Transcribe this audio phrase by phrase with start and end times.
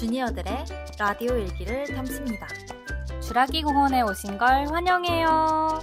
[0.00, 0.64] 주니어들의
[0.98, 2.48] 라디오 일기를 담습니다.
[3.20, 5.78] 주라기 공원에 오신 걸 환영해요.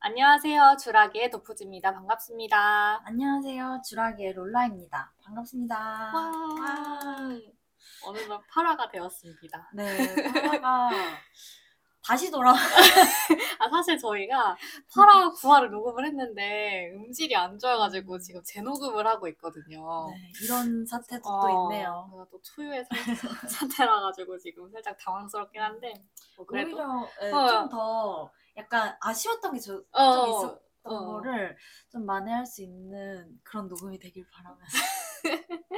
[0.00, 0.76] 안녕하세요.
[0.78, 1.94] 주라기의 도프즈입니다.
[1.94, 3.00] 반갑습니다.
[3.06, 3.80] 안녕하세요.
[3.88, 5.14] 주라기의 롤라입니다.
[5.24, 5.78] 반갑습니다.
[5.78, 7.30] 와.
[8.04, 9.70] 어느덧 파라가 되었습니다.
[9.72, 10.90] 네, 파라가
[12.08, 12.52] 다시 돌아.
[13.58, 14.56] 아 사실 저희가
[14.94, 20.08] 파라 9화를 녹음을 했는데 음질이 안 좋아가지고 지금 재녹음을 하고 있거든요.
[20.10, 22.08] 네, 이런 사태도 어, 또 있네요.
[22.10, 25.92] 제가 또 초유의 상- 상태라 가지고 지금 살짝 당황스럽긴 한데
[26.38, 27.48] 뭐 그래도 오히려 네, 어.
[27.48, 31.04] 좀더 약간 아쉬웠던 게좀 어, 있었던 어.
[31.12, 31.58] 거를
[31.90, 34.78] 좀 만회할 수 있는 그런 녹음이 되길 바라면서.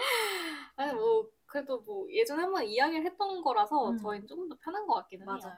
[0.77, 3.99] 아니 뭐 그래도 뭐 예전에 한번 이야기를 했던 거라서 음.
[3.99, 5.39] 저희는 조금 더 편한 것 같기는 해요.
[5.43, 5.57] 맞아요.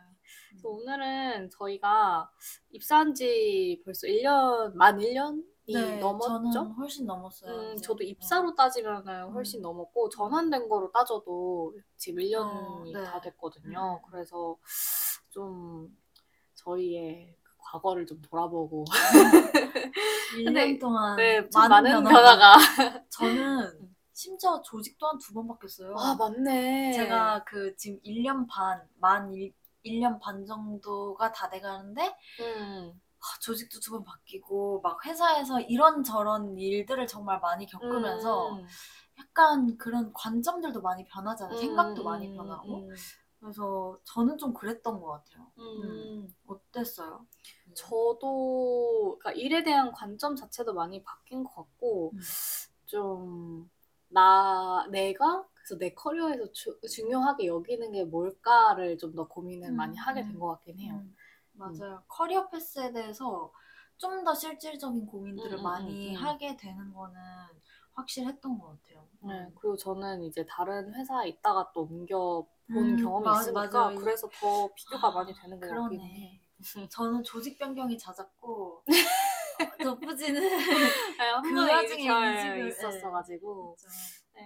[0.50, 2.30] 그래서 오늘은 저희가
[2.70, 6.50] 입사한 지 벌써 1년, 만 1년이 네, 넘었죠?
[6.52, 7.52] 저는 훨씬 넘었어요.
[7.70, 7.82] 음, 이제.
[7.82, 9.32] 저도 입사로 따지면은 음.
[9.32, 13.04] 훨씬 넘었고 전환된 거로 따져도 지금 1년이 어, 네.
[13.04, 14.00] 다 됐거든요.
[14.04, 14.10] 음.
[14.10, 14.56] 그래서
[15.30, 15.88] 좀
[16.54, 18.84] 저희의 그 과거를 좀 돌아보고
[20.36, 22.54] 1년 근데- 동안 네, 좀 많은, 많은 변화가
[23.10, 25.94] 저는 심지어 조직도 한두 번 바뀌었어요.
[25.96, 26.92] 아 맞네.
[26.92, 29.52] 제가 그 지금 1년 반, 만 1,
[29.84, 33.00] 1년 반 정도가 다 돼가는데 음.
[33.18, 38.66] 아, 조직도 두 번 바뀌고 막 회사에서 이런저런 일들을 정말 많이 겪으면서 음.
[39.18, 41.56] 약간 그런 관점들도 많이 변하잖아요.
[41.58, 42.88] 생각도 음, 많이 음, 변하고.
[42.88, 42.94] 음.
[43.38, 45.50] 그래서 저는 좀 그랬던 것 같아요.
[45.58, 46.28] 음.
[46.46, 47.26] 어땠어요?
[47.74, 52.20] 저도 그러니까 일에 대한 관점 자체도 많이 바뀐 것 같고 음.
[52.86, 59.96] 좀나 내가 그래서 내 커리어에서 주- 중요하게 여기는 게 뭘까를 좀 더 고민을 음, 많이
[59.96, 60.28] 하게 음.
[60.28, 60.94] 된것 같긴 해요.
[60.94, 61.16] 음,
[61.54, 62.02] 맞아요.
[62.08, 63.52] 커리어 패스에 대해서
[63.98, 66.16] 좀 더 실질적인 고민들을 음, 음, 많이 음, 음.
[66.16, 67.20] 하게 되는 거는
[67.94, 69.06] 확실했던 것 같아요.
[69.20, 73.94] 네, 그리고 저는 이제 다른 회사에 있다가 또 옮겨 본 음, 경험이 맞아, 있으니까 맞아요.
[73.98, 76.40] 그래서 더 비교가 아, 많이 되는 것 같긴 해.
[76.88, 78.84] 저는 조직 변경이 잦았고
[79.82, 80.40] 덕부지는
[81.18, 83.88] 네, 한그 와중에 있었어가지고 네,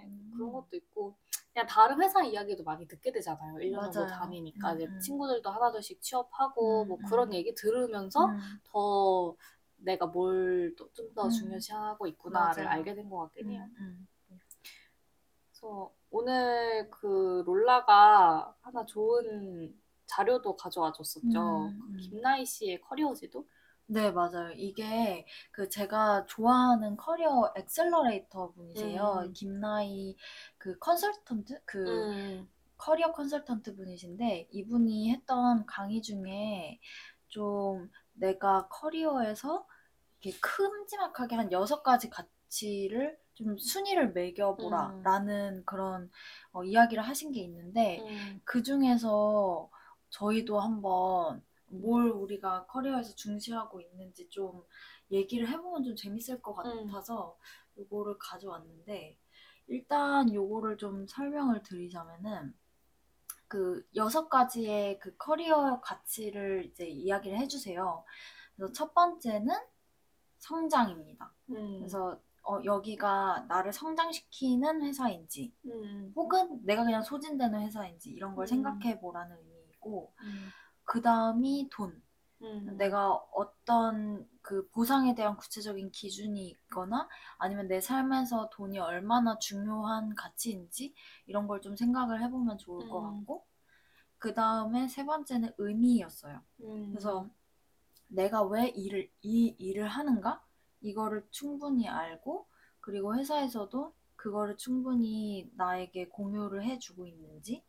[0.05, 0.31] 음.
[0.33, 1.15] 그런 것도 있고
[1.53, 3.55] 그냥 다른 회사 이야기도 많이 듣게 되잖아요.
[3.59, 4.07] 1년 정도.
[4.07, 4.99] 다니니까 음, 이제 음.
[4.99, 7.05] 친구들도 하나둘씩 취업하고 음, 뭐 음.
[7.09, 9.35] 그런 얘기 들으면서 음, 더
[9.77, 11.29] 내가 뭘 좀더 음.
[11.29, 12.77] 중요시하고 있구나를 맞아요.
[12.79, 13.63] 알게 된 것 같긴 해요.
[13.79, 14.07] 음,
[15.49, 19.75] 그래서 오늘 그 롤라가 하나 좋은
[20.05, 21.67] 자료도 가져와 줬었죠.
[21.67, 21.97] 음, 음.
[21.97, 23.47] 김나희 씨의 커리어 지도?
[23.89, 24.51] 네, 맞아요.
[24.55, 29.23] 이게 그 제가 좋아하는 커리어 액셀러레이터 분이세요.
[29.25, 29.33] 음.
[29.33, 30.17] 김나희
[30.57, 31.61] 그 컨설턴트?
[31.65, 32.49] 그 음.
[32.77, 36.79] 커리어 컨설턴트 분이신데 이분이 했던 강의 중에
[37.29, 39.65] 좀 내가 커리어에서
[40.19, 45.03] 이렇게 큼지막하게 한 여섯 가지 가치를 좀 순위를 매겨보라 음.
[45.03, 46.11] 라는 그런
[46.51, 48.41] 어, 이야기를 하신 게 있는데 음.
[48.43, 49.69] 그 중에서
[50.09, 54.63] 저희도 한번 뭘 우리가 커리어에서 중시하고 있는지 좀
[55.11, 56.87] 얘기를 해보면 좀 재밌을 것 음.
[56.87, 57.37] 같아서
[57.77, 59.17] 요거를 가져왔는데
[59.67, 62.53] 일단 요거를 좀 설명을 드리자면은
[63.47, 68.03] 그 여섯 가지의 그 커리어 가치를 이제 이야기를 해주세요.
[68.55, 69.55] 그래서 첫 번째는
[70.39, 71.33] 성장입니다.
[71.49, 71.79] 음.
[71.79, 76.13] 그래서 어, 여기가 나를 성장시키는 회사인지 음.
[76.15, 78.47] 혹은 내가 그냥 소진되는 회사인지 이런 걸 음.
[78.47, 80.49] 생각해 보라는 의미이고 음.
[80.87, 82.01] 그 다음이 돈.
[82.43, 82.77] 음.
[82.77, 87.09] 내가 어떤 그 보상에 대한 구체적인 기준이 있거나
[87.39, 90.95] 아니면 내 삶에서 돈이 얼마나 중요한 가치인지
[91.27, 93.17] 이런 걸 좀 생각을 해보면 좋을 것 음.
[93.19, 93.45] 같고
[94.19, 96.41] 그 다음에 세 번째는 의미였어요.
[96.61, 96.91] 음.
[96.91, 97.29] 그래서
[98.09, 100.43] 내가 왜 일을 이 일을 하는가
[100.81, 102.47] 이거를 충분히 알고
[102.81, 107.63] 그리고 회사에서도 그거를 충분히 나에게 공유를 해주고 있는지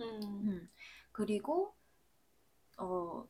[0.00, 0.20] 음.
[0.22, 0.70] 음.
[1.12, 1.74] 그리고
[2.78, 3.28] 어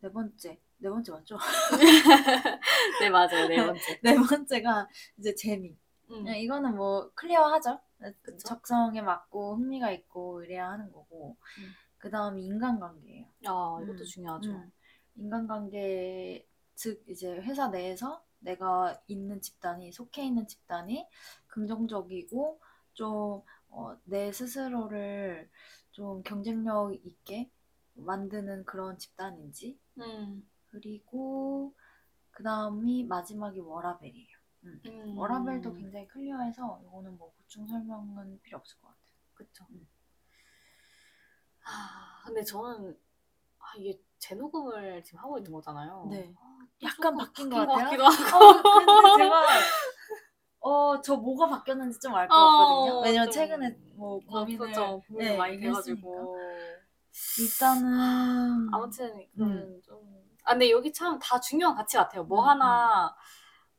[0.00, 1.36] 네 번째 네 번째 맞죠?
[3.00, 4.00] 네 맞아요 네 번째.
[4.02, 5.76] 네 번째가 이제 재미.
[6.10, 6.26] 음.
[6.28, 7.80] 이거는 뭐 클리어하죠.
[8.22, 8.38] 그쵸.
[8.38, 11.36] 적성에 맞고 흥미가 있고 이래야 하는 거고.
[11.58, 11.72] 음.
[11.98, 13.24] 그 다음이 인간관계예요.
[13.46, 14.50] 아 이것도 음, 중요하죠.
[14.50, 14.72] 음.
[15.16, 21.08] 인간관계 즉 이제 회사 내에서 내가 있는 집단이 속해 있는 집단이
[21.48, 22.60] 긍정적이고
[22.92, 25.50] 좀 어, 내 스스로를
[25.90, 27.50] 좀 경쟁력 있게
[27.96, 30.48] 만드는 그런 집단인지 음.
[30.68, 31.74] 그리고
[32.30, 34.36] 그 다음이 마지막이 워라벨이에요.
[34.64, 34.80] 음.
[34.86, 35.18] 음.
[35.18, 39.02] 워라벨도 굉장히 클리어해서 이거는 뭐 보충 설명은 필요 없을 것 같아요.
[39.34, 39.66] 그쵸.
[39.70, 39.86] 음.
[41.64, 42.96] 아 근데 저는
[43.58, 46.06] 아 이게 재녹음을 지금 하고 있는 거잖아요.
[46.10, 46.34] 네.
[46.38, 47.84] 아, 약간 바뀐 것 같아요.
[47.84, 48.44] 같기도 하고.
[48.44, 49.46] 어, 근데 제가
[50.60, 53.00] 어, 저 뭐가 바뀌었는지 좀 알것 어, 같거든요.
[53.00, 54.72] 왜냐면 좀 최근에 뭐 고민을.
[55.08, 55.58] 고민이 네, 많이.
[55.58, 56.36] 돼가지고.
[57.40, 60.26] 일단은 아무튼 그거는 좀.
[60.44, 62.24] 아 근데 여기 참 다 중요한 가치 같아요.
[62.24, 63.14] 뭐 음, 하나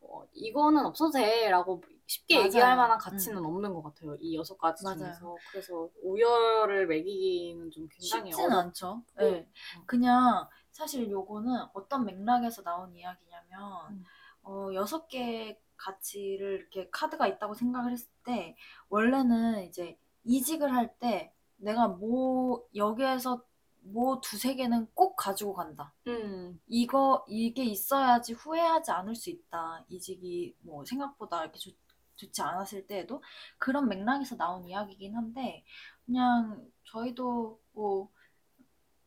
[0.02, 2.46] 어, 이거는 없어도 돼라고 쉽게 맞아요.
[2.48, 4.16] 얘기할 만한 가치는 없는 것 같아요.
[4.20, 4.98] 이 여섯 가지 맞아요.
[5.00, 5.36] 중에서.
[5.52, 8.58] 그래서 우열을 매기기는 좀 굉장히 쉽진 어렵.
[8.60, 9.04] 않죠.
[9.18, 9.48] 네.
[9.86, 14.04] 그냥 사실 요거는 어떤 맥락에서 나온 이야기냐면 음.
[14.44, 18.56] 어, 여섯 개의 가치를 이렇게 카드가 있다고 생각을 했을 때
[18.90, 23.44] 원래는 이제 이직을 할때 내가 뭐 여기에서
[23.82, 25.94] 뭐 두세 개는 꼭 가지고 간다.
[26.08, 26.60] 음.
[26.68, 29.86] 이거 이게 있어야지 후회하지 않을 수 있다.
[29.90, 31.72] 이직이 뭐 생각보다 이렇게 좋,
[32.18, 33.22] 좋지 않았을 때에도
[33.58, 35.64] 그런 맥락에서 나온 이야기긴 한데
[36.06, 38.10] 그냥 저희도 뭐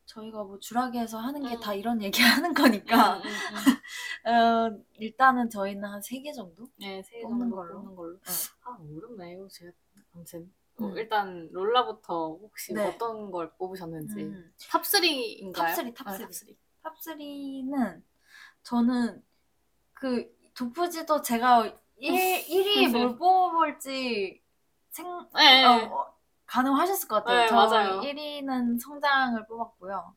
[0.06, 1.60] 저희가 뭐 주라기에서 하는 게 음.
[1.60, 3.30] 다 이런 얘기 하는 거니까 음, 음,
[4.26, 4.32] 음.
[4.32, 6.66] 어, 일단은 저희는 한 세 개 정도?
[6.76, 7.74] 네, 세 뽑는 정도 걸로.
[7.80, 8.14] 뽑는 걸로.
[8.18, 8.32] 네.
[8.64, 9.46] 아 어렵네요.
[9.48, 9.70] 제가
[10.14, 10.96] 아무튼 어, 음.
[10.96, 12.86] 일단 롤라부터 혹시 네.
[12.86, 14.52] 어떤 걸 뽑으셨는지 음.
[14.70, 15.54] top 3인가요?
[15.54, 16.56] top3, top3.
[16.82, 18.02] top3는
[18.62, 19.22] 저는
[19.94, 21.66] 그 도프지도 제가
[21.98, 22.12] 1,
[22.48, 24.42] 1위 뭘 뽑아볼지
[24.90, 25.64] 생, 네.
[25.64, 26.14] 어, 어,
[26.46, 27.40] 가능하셨을 것 같아요.
[27.42, 28.00] 네, 저 맞아요.
[28.00, 30.14] 1위는 성장을 뽑았고요.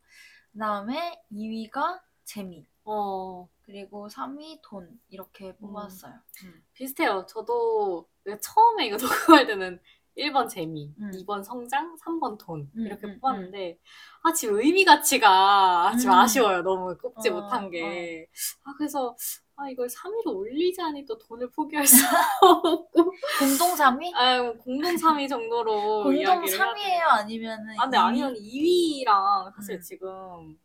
[0.51, 2.65] 그 다음에 2위가 재미.
[2.85, 4.99] 어 그리고 3위 돈.
[5.09, 6.13] 이렇게 뽑았어요.
[6.45, 6.63] 음.
[6.73, 7.25] 비슷해요.
[7.27, 8.09] 저도
[8.41, 8.97] 처음에 이거
[9.37, 9.79] 녹음할 때는
[10.17, 11.11] 1번 재미, 음.
[11.11, 13.79] 2번 성장, 3번 돈 음, 이렇게 음, 뽑았는데
[14.23, 16.19] 아 지금 의미 가치가 지금 음.
[16.19, 16.61] 아쉬워요.
[16.61, 18.27] 너무 꼽지 어, 못한 게.
[18.63, 19.15] 아 그래서
[19.55, 22.03] 아 이걸 3위로 올리자니 또 돈을 포기할 수
[22.41, 24.11] 없고 공동 3위?
[24.15, 26.75] 아 공동 3위 정도로 공동 이야기를 해야 3위예요?
[26.75, 27.07] 돼요.
[27.09, 28.01] 아니면은 아, 근데 2위?
[28.01, 29.81] 아니면 2위랑 사실 음.
[29.81, 30.57] 지금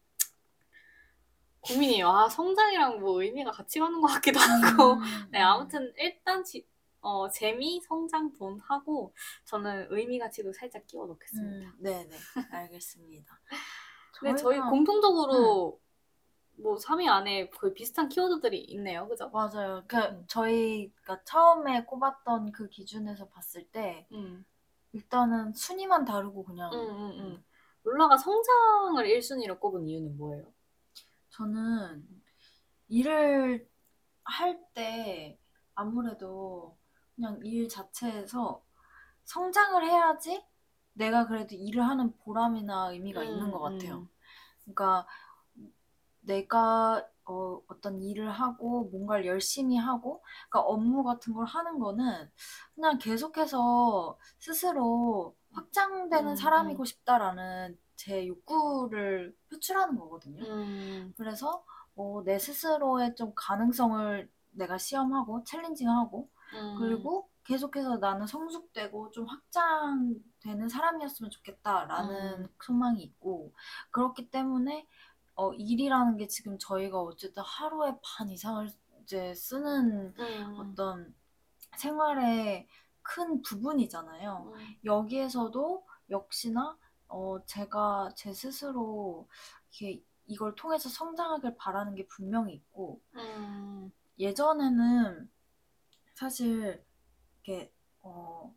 [1.60, 2.08] 고민이에요.
[2.08, 4.94] 아, 성장이랑 뭐 의미가 같이 가는 것 같기도 하고.
[4.94, 5.00] 음,
[5.32, 6.64] 네, 아무튼 일단 지,
[7.08, 9.14] 어, 재미, 성장, 돈 하고
[9.44, 11.68] 저는 의미 가치도 살짝 끼워 넣겠습니다.
[11.70, 12.10] 음, 네네.
[12.50, 13.40] 알겠습니다.
[14.20, 15.80] 근데 저희 공통적으로
[16.56, 19.08] 뭐 3위 안에 거의 비슷한 키워드들이 있네요.
[19.08, 19.30] 그죠?
[19.30, 19.84] 맞아요.
[19.86, 20.24] 그 음.
[20.26, 24.44] 저희가 처음에 꼽았던 그 기준에서 봤을 때 음.
[24.92, 27.44] 일단은 순위만 다르고 그냥 음, 음, 음.
[27.84, 30.52] 롤라가 성장을 1순위로 꼽은 이유는 뭐예요?
[31.30, 32.06] 저는
[32.88, 33.66] 일을
[34.24, 35.38] 할 때
[35.74, 36.77] 아무래도
[37.18, 38.62] 그냥 일 자체에서
[39.24, 40.44] 성장을 해야지
[40.92, 43.98] 내가 그래도 일을 하는 보람이나 의미가 있는 것 같아요.
[43.98, 44.08] 음.
[44.62, 45.06] 그러니까
[46.20, 52.30] 내가 어, 어떤 일을 하고 뭔가를 열심히 하고 그러니까 업무 같은 걸 하는 거는
[52.74, 60.44] 그냥 계속해서 스스로 확장되는 음, 사람이고 싶다라는 제 욕구를 표출하는 거거든요.
[60.44, 61.12] 음.
[61.16, 61.64] 그래서
[61.96, 66.76] 어, 내 스스로의 좀 가능성을 내가 시험하고 챌린징하고 음.
[66.78, 72.48] 그리고 계속해서 나는 성숙되고 좀 확장되는 사람이었으면 좋겠다라는 음.
[72.62, 73.52] 소망이 있고
[73.90, 74.86] 그렇기 때문에
[75.34, 78.68] 어, 일이라는 게 지금 저희가 어쨌든 하루에 반 이상을
[79.02, 80.56] 이제 쓰는 음.
[80.58, 81.14] 어떤
[81.76, 82.68] 생활의
[83.02, 84.52] 큰 부분이잖아요.
[84.54, 84.76] 음.
[84.84, 86.76] 여기에서도 역시나
[87.08, 89.26] 어, 제가 제 스스로
[89.70, 93.90] 이렇게 이걸 통해서 성장하길 바라는 게 분명히 있고 음.
[94.18, 95.30] 예전에는
[96.18, 96.82] 사실
[97.44, 97.72] 이렇게
[98.02, 98.52] 어,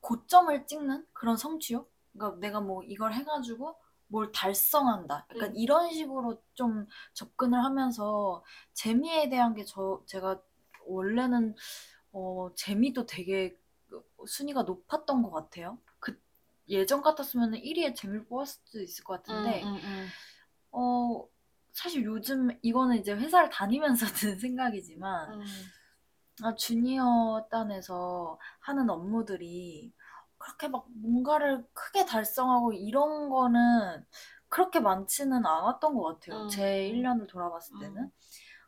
[0.00, 1.90] 고점을 찍는 그런 성취욕?
[2.12, 3.76] 그러니까 내가 뭐 이걸 해가지고
[4.08, 5.26] 뭘 달성한다.
[5.34, 5.56] 약간 음.
[5.56, 10.42] 이런 식으로 좀 접근을 하면서 재미에 대한 게 저 제가
[10.86, 11.54] 원래는
[12.12, 13.56] 어, 재미도 되게
[14.26, 15.78] 순위가 높았던 것 같아요.
[16.00, 16.20] 그
[16.68, 20.08] 예전 같았으면 1위에 재미를 뽑았을 수도 있을 것 같은데 음, 음, 음.
[20.72, 21.26] 어,
[21.72, 25.44] 사실 요즘 이거는 이제 회사를 다니면서 든 생각이지만 음.
[26.44, 29.92] 아, 주니어 단에서 하는 업무들이
[30.38, 34.04] 그렇게 막 뭔가를 크게 달성하고 이런 거는
[34.48, 36.44] 그렇게 많지는 않았던 것 같아요.
[36.44, 36.48] 음.
[36.48, 38.02] 제 1년을 돌아봤을 때는.
[38.04, 38.10] 음.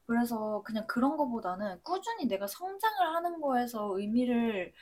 [0.07, 4.73] 그래서 그냥 그런 거보다는 꾸준히 내가 성장을 하는 거에서 의미를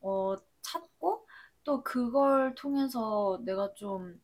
[0.00, 1.26] 어, 찾고
[1.64, 4.20] 또 그걸 통해서 내가 좀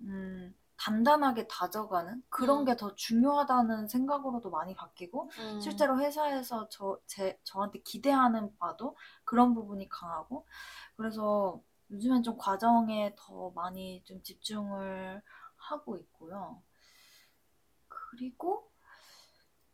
[0.00, 2.64] 음, 단단하게 다져가는 그런 음.
[2.64, 5.60] 게더 중요하다는 생각으로도 많이 바뀌고 음.
[5.60, 10.46] 실제로 회사에서 저, 제, 저한테 기대하는 바도 그런 부분이 강하고
[10.96, 11.60] 그래서
[11.90, 15.20] 요즘엔 좀 과정에 더 많이 좀 집중을
[15.56, 16.62] 하고 있고요.
[17.88, 18.70] 그리고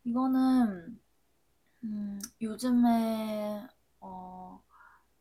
[0.02, 1.00] 이거는
[1.84, 3.68] 음, 요즘에
[4.00, 4.60] 어,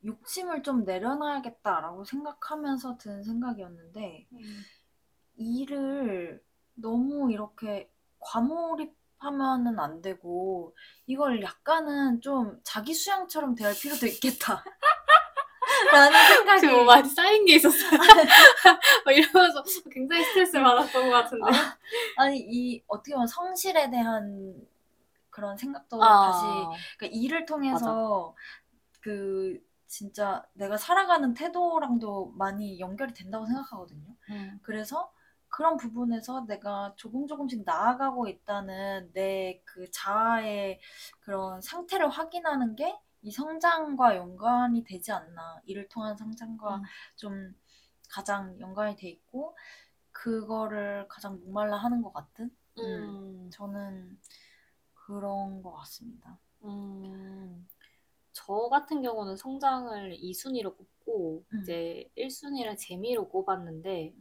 [0.04, 4.63] 욕심을 좀 내려놔야겠다라고 생각하면서 든 생각이었는데 음.
[5.38, 6.42] 일을
[6.75, 7.89] 너무 이렇게
[8.20, 10.75] 과몰입하지 하면은 안 되고
[11.08, 14.63] 이걸 약간은 좀 자기 수양처럼 대할 필요도 있겠다.
[15.92, 17.92] 라는 생각이 뭐 많이 쌓인 게 있었어요.
[19.06, 21.51] 막 이러면서 굉장히 스트레스를 받았던 것 같은데.
[22.18, 24.56] 아 니 이 어떻게 보면 성실에 대한
[25.30, 26.46] 그런 생각도 아, 다시
[26.98, 28.36] 그러니까 일을 통해서
[29.01, 34.15] 그 진짜 내가 살아가는 태도랑도 많이 연결이 된다고 생각하거든요.
[34.30, 35.12] 음, 그래서
[35.56, 40.80] 그런 부분에서 내가 조금 조금씩 나아가고 있다는 내 그 자아의
[41.22, 45.60] 그런 상태를 확인하는 게 이 성장과 연관이 되지 않나.
[45.66, 46.84] 일을 통한 성장과 음.
[47.16, 47.56] 좀
[48.08, 49.58] 가장 연관이 돼 있고,
[50.12, 52.56] 그거를 가장 목말라 하는 것 같은?
[52.78, 54.20] 음, 저는
[54.94, 56.38] 그런 것 같습니다.
[56.66, 57.68] 음.
[58.32, 61.62] 저 같은 경우는 성장을 2순위로 꼽고 음.
[61.62, 64.14] 이제 1순위를 재미로 꼽았는데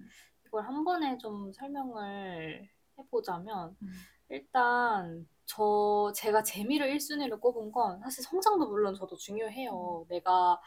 [0.55, 0.59] 음.
[0.59, 2.69] 이걸 한 번에 좀 설명을
[2.99, 3.89] 해보자면 음.
[4.29, 10.07] 일단 저 제가 재미를 1순위로 꼽은 건 사실 성장도 물론 저도 중요해요.
[10.09, 10.61] 내가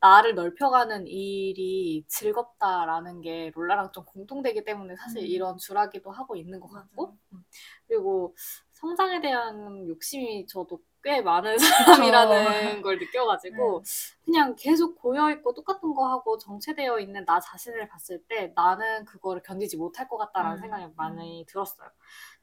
[0.00, 5.26] 나를 넓혀가는 일이 즐겁다라는 게 롤라랑 좀 공통되기 때문에 사실 음.
[5.26, 6.86] 이런 주라기도 하고 있는 것 맞아요.
[6.86, 7.44] 같고 음.
[7.86, 8.34] 그리고
[8.72, 13.82] 성장에 대한 욕심이 저도 꽤 많은 사람이라는 걸 느껴가지고
[14.24, 19.42] 그냥 계속 고여 있고 똑같은 거 하고 정체되어 있는 나 자신을 봤을 때 나는 그거를
[19.42, 20.60] 견디지 못할 것 같다라는 음.
[20.60, 21.88] 생각이 많이 들었어요.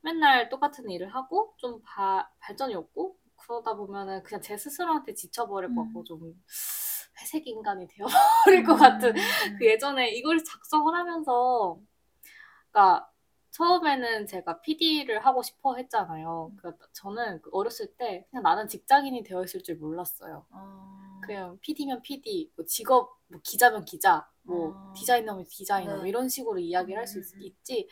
[0.02, 5.84] 맨날 똑같은 일을 하고 좀 바- 발전이 없고 그러다 보면은 그냥 제 스스로한테 지쳐버릴 것
[5.84, 6.06] 같고 음.
[6.06, 6.34] 좀
[7.22, 9.58] 회색 인간이 되어버릴 것 같은 음.
[9.58, 11.78] 그 예전에 이걸 작성을 하면서
[12.72, 13.10] 그러니까
[13.58, 16.52] 처음에는 제가 PD를 하고 싶어 했잖아요.
[16.58, 20.46] 그러니까 저는 그 어렸을 때 그냥 나는 직장인이 되어 있을 줄 몰랐어요.
[20.52, 24.94] 어, 그냥 PD면 PD, 뭐 직업, 뭐 기자면 기자, 뭐 어.
[24.96, 26.10] 디자이너면 디자이너 뭐 네.
[26.10, 27.42] 이런 식으로 이야기를 할수 음, 음.
[27.42, 27.90] 있지.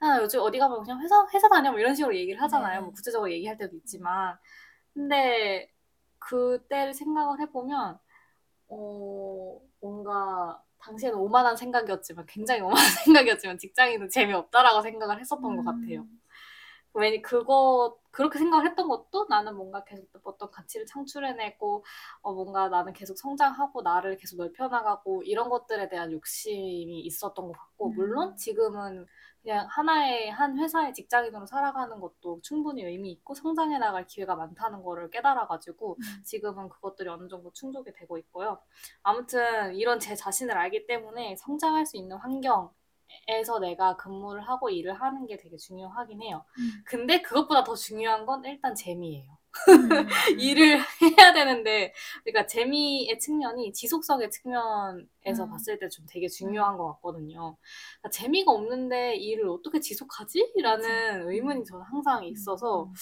[0.00, 2.80] 아, 요즘 어디 가면 그냥 회사 회사 다녀 뭐 이런 식으로 얘기를 하잖아요.
[2.80, 2.84] 네.
[2.84, 4.36] 뭐 구체적으로 얘기할 때도 있지만,
[4.92, 5.70] 근데
[6.18, 7.98] 그때를 생각을 해보면
[8.66, 16.00] 어, 뭔가 당시에는 오만한 생각이었지만 굉장히 오만한 생각이었지만 직장인은 재미없다라고 생각을 했었던 것 같아요.
[16.00, 16.20] 음.
[16.94, 21.84] 왜냐 그거 그렇게 생각을 했던 것도 나는 뭔가 계속 어떤 가치를 창출해내고
[22.22, 27.88] 어 뭔가 나는 계속 성장하고 나를 계속 넓혀나가고 이런 것들에 대한 욕심이 있었던 것 같고
[27.88, 27.94] 음.
[27.96, 29.06] 물론 지금은
[29.44, 35.10] 그냥 하나의 한 회사의 직장인으로 살아가는 것도 충분히 의미 있고 성장해 나갈 기회가 많다는 거를
[35.10, 36.22] 깨달아가지고 음.
[36.24, 38.58] 지금은 그것들이 어느 정도 충족이 되고 있고요.
[39.02, 42.70] 아무튼 이런 제 자신을 알기 때문에 성장할 수 있는 환경
[43.28, 46.44] 에서 내가 근무를 하고 일을 하는 게 되게 중요하긴 해요.
[46.58, 46.82] 음.
[46.84, 49.36] 근데 그것보다 더 중요한 건 일단 재미예요.
[49.68, 50.38] 음.
[50.38, 51.92] 일을 해야 되는데,
[52.24, 55.50] 그러니까 재미의 측면이 지속성의 측면에서 음.
[55.50, 57.56] 봤을 때 좀 되게 중요한 것 같거든요.
[58.00, 60.54] 그러니까 재미가 없는데 일을 어떻게 지속하지?
[60.62, 62.92] 라는 의문이 저는 항상 있어서, 음.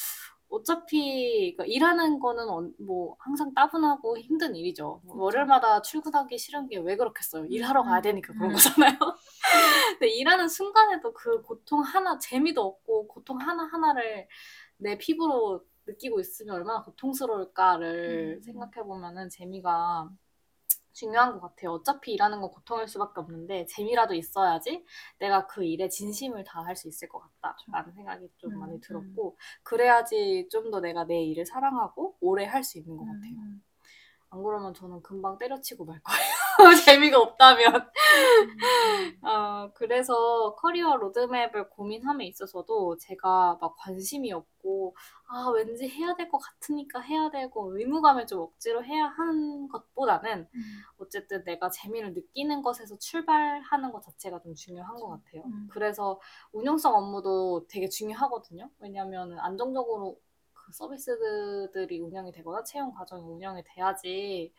[0.50, 5.00] 어차피 그러니까 일하는 거는 언- 뭐 항상 따분하고 힘든 일이죠.
[5.04, 5.16] 뭐.
[5.25, 7.47] 월요일마다 출근하기 싫은 게 왜 그렇겠어요.
[7.47, 8.02] 일하러 가야 음.
[8.02, 8.54] 되니까 그런 음.
[8.56, 8.99] 거잖아요.
[9.99, 14.28] 근데 일하는 순간에도 그 고통 하나, 재미도 없고 고통 하나 하나를
[14.78, 18.43] 내 피부로 느끼고 있으면 얼마나 고통스러울까를 음.
[18.43, 20.11] 생각해 보면은 재미가
[20.93, 21.73] 중요한 것 같아요.
[21.73, 24.85] 어차피 일하는 건 고통일 수밖에 없는데 재미라도 있어야지
[25.19, 28.81] 내가 그 일에 진심을 다할 수 있을 것 같다라는 생각이 좀 음, 많이 음.
[28.83, 33.33] 들었고 그래야지 좀 더 내가 내 일을 사랑하고 오래 할 수 있는 것 같아요.
[33.33, 33.62] 음.
[34.31, 36.41] 안 그러면 저는 금방 때려치고 말 거예요.
[36.85, 37.75] 재미가 없다면.
[37.75, 37.88] 음.
[39.26, 44.97] 어, 그래서 커리어 로드맵을 고민함에 있어서도 제가 막 관심이 없고,
[45.28, 50.61] 아, 왠지 해야 될 것 같으니까 해야 되고, 의무감을 좀 억지로 해야 하는 것보다는, 음.
[50.99, 55.42] 어쨌든 내가 재미를 느끼는 것에서 출발하는 것 자체가 좀 중요한 것 같아요.
[55.47, 55.68] 음.
[55.71, 56.21] 그래서
[56.52, 58.71] 운영성 업무도 되게 중요하거든요.
[58.80, 60.18] 왜냐면 안정적으로
[60.54, 64.52] 그 서비스들이 운영이 되거나 채용 과정이 운영이 돼야지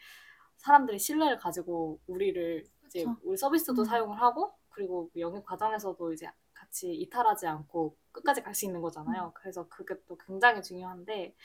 [0.58, 3.18] 사람들이 신뢰를 가지고 우리를 이제 그쵸.
[3.24, 3.86] 우리 서비스도 음.
[3.86, 9.32] 사용을 하고 그리고 영업 과정에서도 이제 같이 이탈하지 않고 끝까지 갈 수 있는 거잖아요.
[9.36, 11.36] 그래서 그게 또 굉장히 중요한데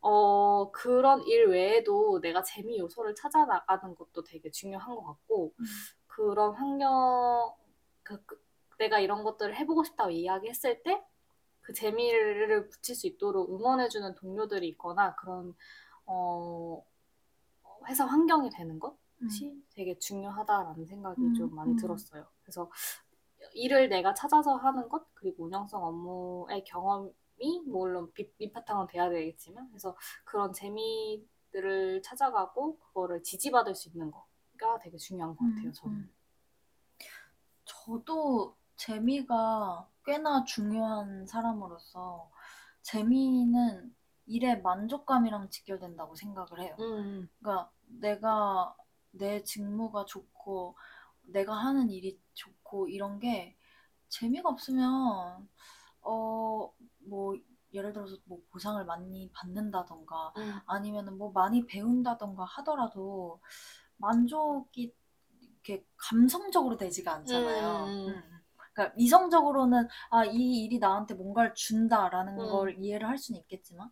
[0.00, 5.64] 어 그런 일 외에도 내가 재미 요소를 찾아 나가는 것도 되게 중요한 것 같고 음.
[6.06, 7.54] 그런 환경
[8.02, 8.40] 그, 그-
[8.78, 11.02] 내가 이런 것들을 해보고 싶다고 이야기했을 때
[11.62, 15.54] 그 재미를 붙일 수 있도록 응원해주는 동료들이 있거나 그런
[16.06, 16.84] 어
[17.88, 21.76] 회사 환경이 되는 것이 되게 중요하다라는 생각이 음, 좀 많이 음.
[21.76, 22.26] 들었어요.
[22.42, 22.70] 그래서
[23.54, 27.12] 일을 내가 찾아서 하는 것 그리고 운영성 업무의 경험이
[27.66, 34.96] 물론 밑, 밑바탕은 돼야 되겠지만 그래서 그런 재미들을 찾아가고 그거를 지지받을 수 있는 거가 되게
[34.96, 35.68] 중요한 것 같아요.
[35.68, 35.96] 음, 저는.
[35.96, 36.10] 음.
[37.64, 42.30] 저도 재미가 꽤나 중요한 사람으로서
[42.82, 43.94] 재미는
[44.26, 46.76] 일의 만족감이랑 직결된다고 생각을 해요.
[46.80, 48.74] 음, 그러니까 내가
[49.12, 50.76] 내 직무가 좋고
[51.22, 53.56] 내가 하는 일이 좋고 이런 게
[54.08, 55.48] 재미가 없으면
[56.02, 56.72] 어
[57.08, 57.36] 뭐
[57.72, 63.40] 예를 들어서 뭐 보상을 많이 받는다던가 음, 아니면은 뭐 많이 배운다던가 하더라도
[63.98, 64.94] 만족이
[65.40, 67.94] 이렇게 감성적으로 되지가 않잖아요.
[68.06, 68.22] 음, 음.
[68.74, 73.90] 그러니까 이성적으로는 아, 이 일이 나한테 뭔가를 준다라는 음, 걸 이해를 할 수는 있겠지만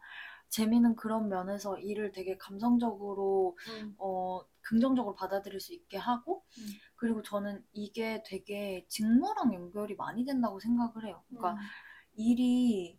[0.54, 7.22] 재미는 그런 면에서 일을 되게 감성적으로 음, 어, 긍정적으로 받아들일 수 있게 하고 음, 그리고
[7.22, 11.22] 저는 이게 되게 직무랑 연결이 많이 된다고 생각을 해요.
[11.32, 11.70] 그러니까 음,
[12.14, 12.98] 일이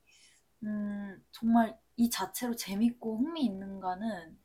[0.64, 4.38] 음, 정말 이 자체로 재밌고 흥미 있는가는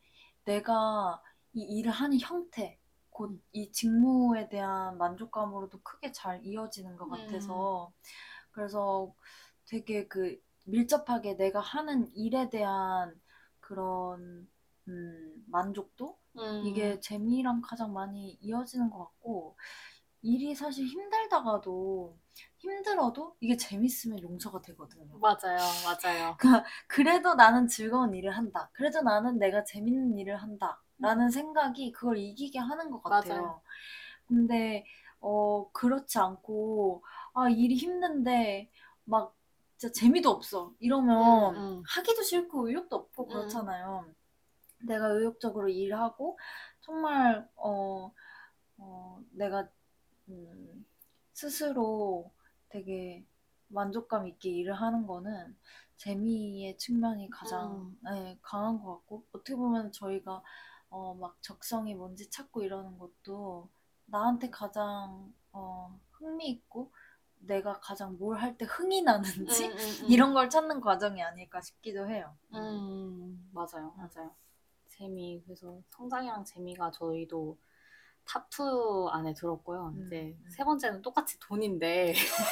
[0.45, 1.23] 내가
[1.55, 2.79] 이 일을 하는 형태,
[3.11, 7.93] 곧 이 직무에 대한 만족감으로도 크게 잘 이어지는 것 음, 같아서
[8.53, 9.15] 그래서
[9.67, 13.21] 되게 그 밀접하게 내가 하는 일에 대한
[13.61, 14.49] 그런
[14.89, 16.19] 음, 만족도?
[16.37, 19.57] 음, 이게 재미랑 가장 많이 이어지는 것 같고
[20.23, 22.19] 일이 사실 힘들다가도
[22.59, 25.21] 힘들어도 이게 재밌으면 용서가 되거든요.
[25.21, 26.37] 맞아요, 맞아요.
[26.39, 28.71] 그러니까 그래도 나는 즐거운 일을 한다.
[28.73, 30.83] 그래도 나는 내가 재밌는 일을 한다.
[31.01, 33.55] 음, 라는 생각이 그걸 이기게 하는 것 맞아요.
[33.55, 33.63] 같아요.
[34.29, 34.87] 근데
[35.21, 38.71] 어 그렇지 않고 아 일이 힘든데
[39.05, 39.37] 막
[39.81, 40.67] 진짜 재미도 없어.
[40.69, 44.05] 음, 이러면 음, 하기도 싫고 의욕도 없고 음, 그렇잖아요.
[44.81, 46.39] 내가 의욕적으로 일하고
[46.81, 48.13] 정말 어,
[48.77, 49.67] 어 내가
[50.29, 50.87] 음,
[51.33, 52.31] 스스로
[52.69, 53.25] 되게
[53.69, 55.57] 만족감 있게 일을 하는 거는
[55.97, 60.43] 재미의 측면이 가장 음, 네, 강한 것 같고 어떻게 보면 저희가
[60.91, 63.71] 어, 막 적성이 뭔지 찾고 이러는 것도
[64.05, 66.93] 나한테 가장 어, 흥미 있고
[67.41, 71.61] 내가 가장 뭘 할 때 흥이 음, 나는지 음, 음, 이런 걸 찾는 과정이 아닐까
[71.61, 72.37] 싶기도 해요.
[72.55, 74.35] 음, 음, 맞아요, 음, 맞아요.
[74.89, 77.59] 재미, 그래서 성장이랑 재미가 저희도
[78.27, 79.95] top2 안에 들었고요.
[79.97, 80.51] 음, 이제 음.
[80.51, 82.15] 세 번째는 똑같이 돈인데,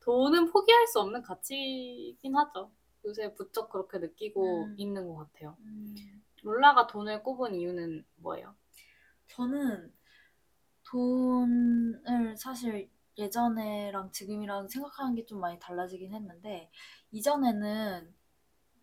[0.00, 2.70] 돈은 포기할 수 없는 가치이긴 하죠.
[3.06, 5.56] 요새 부쩍 그렇게 느끼고 음, 있는 것 같아요.
[5.60, 5.94] 음.
[6.42, 8.54] 롤라가 돈을 꼽은 이유는 뭐예요?
[9.28, 9.93] 저는
[10.94, 16.70] 돈을 사실 예전에랑 지금이랑 생각하는 게 좀 많이 달라지긴 했는데,
[17.12, 18.14] 이전에는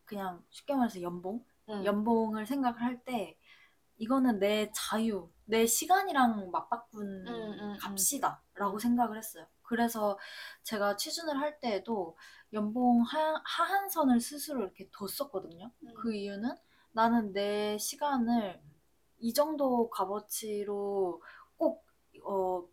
[0.06, 1.45] 그냥 쉽게 말해서 연봉?
[1.69, 3.38] 응, 연봉을 생각을 할 때,
[3.97, 6.52] 이거는 내 자유, 내 시간이랑
[7.26, 8.41] 응, 맞바꾼 응, 응, 값이다.
[8.56, 9.47] 라고 응, 생각을 했어요.
[9.63, 10.19] 그래서
[10.63, 12.17] 제가 취준을 할 때에도
[12.54, 15.71] 연봉 하, 하한선을 스스로 이렇게 뒀었거든요.
[15.84, 16.56] 응, 그 이유는
[16.93, 18.62] 나는 내 시간을
[19.19, 21.21] 이 정도 값어치로 꼭,
[22.23, 22.67] 어,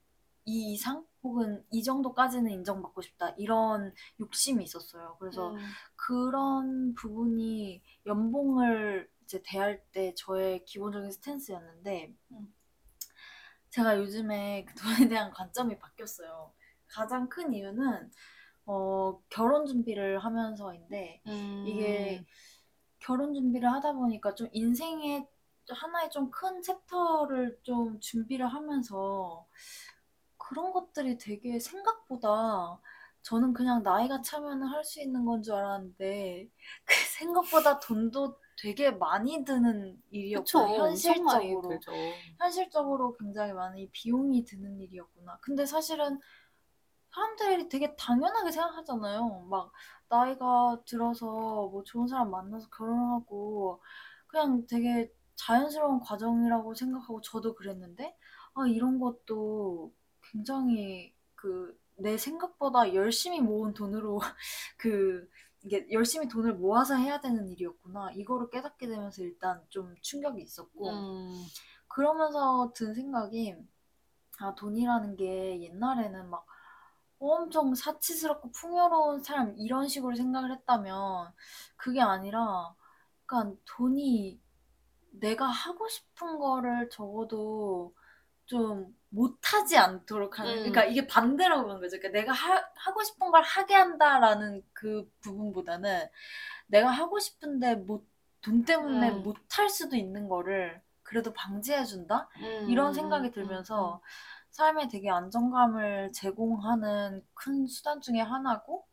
[0.44, 1.06] 이 이상?
[1.22, 3.30] 혹은 이 정도까지는 인정받고 싶다.
[3.38, 5.16] 이런 욕심이 있었어요.
[5.20, 12.52] 그래서 응, 그런 부분이 연봉을 이제 대할 때 저의 기본적인 스탠스였는데, 응,
[13.70, 16.52] 제가 요즘에 그 돈에 대한 관점이 바뀌었어요.
[16.88, 18.10] 가장 큰 이유는,
[18.66, 21.22] 어, 결혼 준비를 하면서인데,
[21.62, 22.26] 이게 응,
[23.00, 25.26] 결혼 준비를 하다 보니까 좀 인생의
[25.74, 29.46] 하나의 좀 큰 챕터를 좀 준비를 하면서
[30.38, 32.80] 그런 것들이 되게 생각보다
[33.22, 36.48] 저는 그냥 나이가 차면 할 수 있는 건 줄 알았는데
[36.84, 40.02] 그 생각보다 돈도 되게 많이 드는
[40.58, 41.62] 많이 현실적으로.
[42.38, 45.38] 현실적으로 굉장히 많은 비용이 드는 일이었구나.
[45.40, 46.20] 근데 사실은
[47.12, 49.46] 사람들이 되게 당연하게 생각하잖아요.
[49.50, 49.72] 막
[50.08, 53.82] 나이가 들어서 뭐 좋은 사람 만나서 결혼하고
[54.26, 58.16] 그냥 되게 자연스러운 과정이라고 생각하고 저도 그랬는데
[58.54, 64.20] 아 이런 것도 굉장히 그 내 생각보다 열심히 모은 돈으로
[64.78, 65.28] 그
[65.62, 68.12] 이게 열심히 돈을 모아서 해야 되는 일이었구나.
[68.12, 71.44] 이거를 깨닫게 되면서 일단 좀 충격이 있었고 음,
[71.88, 73.56] 그러면서 든 생각이
[74.40, 76.46] 아 돈이라는 게 옛날에는 막
[77.18, 81.32] 엄청 사치스럽고 풍요로운 삶 이런 식으로 생각을 했다면
[81.76, 82.74] 그게 아니라
[83.26, 84.40] 그러니까 돈이
[85.12, 87.94] 내가 하고 싶은 거를 적어도
[88.46, 91.98] 좀 못하지 않도록 하는 그러니까 음, 이게 반대라고 보는 거죠.
[91.98, 96.08] 그러니까 내가 하, 하고 싶은 걸 하게 한다라는 그 부분보다는
[96.66, 98.06] 내가 하고 싶은데 못,
[98.42, 102.28] 돈 때문에 음, 못할 수도 있는 거를 그래도 방지해준다?
[102.36, 104.02] 음, 이런 음, 생각이 음, 음, 들면서
[104.50, 108.86] 삶에 되게 안정감을 제공하는 큰 수단 중에 하나고,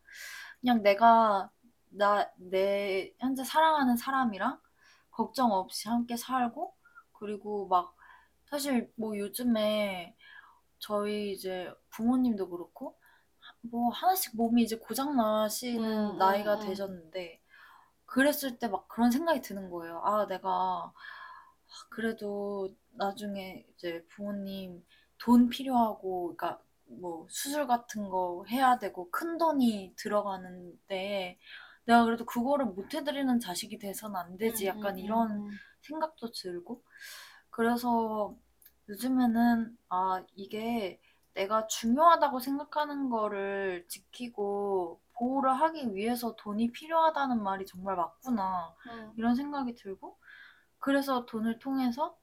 [0.61, 1.49] 그냥 내가,
[1.89, 4.59] 나, 내 현재 사랑하는 사람이랑
[5.15, 6.75] 걱정 없이 함께 살고,
[7.13, 7.95] 그리고 막,
[8.49, 10.15] 사실 뭐 요즘에
[10.79, 12.97] 저희 이제 부모님도 그렇고,
[13.61, 16.67] 뭐 하나씩 몸이 이제 고장 나시는 음, 나이가 음, 음.
[16.67, 17.41] 되셨는데
[18.07, 20.01] 그랬을 때 막 그런 생각이 드는 거예요.
[20.05, 20.93] 아, 내가
[21.89, 24.85] 그래도 나중에 이제 부모님
[25.17, 31.39] 돈 필요하고 그러니까 뭐 수술 같은 거 해야 되고 큰 돈이 들어가는데
[31.85, 34.65] 내가 그래도 그거를 못 해드리는 자식이 돼서는 안 되지.
[34.65, 35.49] 음, 약간 음, 이런 음.
[35.81, 36.83] 생각도 들고
[37.49, 38.35] 그래서
[38.89, 40.99] 요즘에는 아, 이게
[41.33, 48.75] 내가 중요하다고 생각하는 거를 지키고 보호를 하기 위해서 돈이 필요하다는 말이 정말 맞구나.
[48.87, 49.13] 음.
[49.17, 50.17] 이런 생각이 들고
[50.79, 52.17] 그래서 돈을 통해서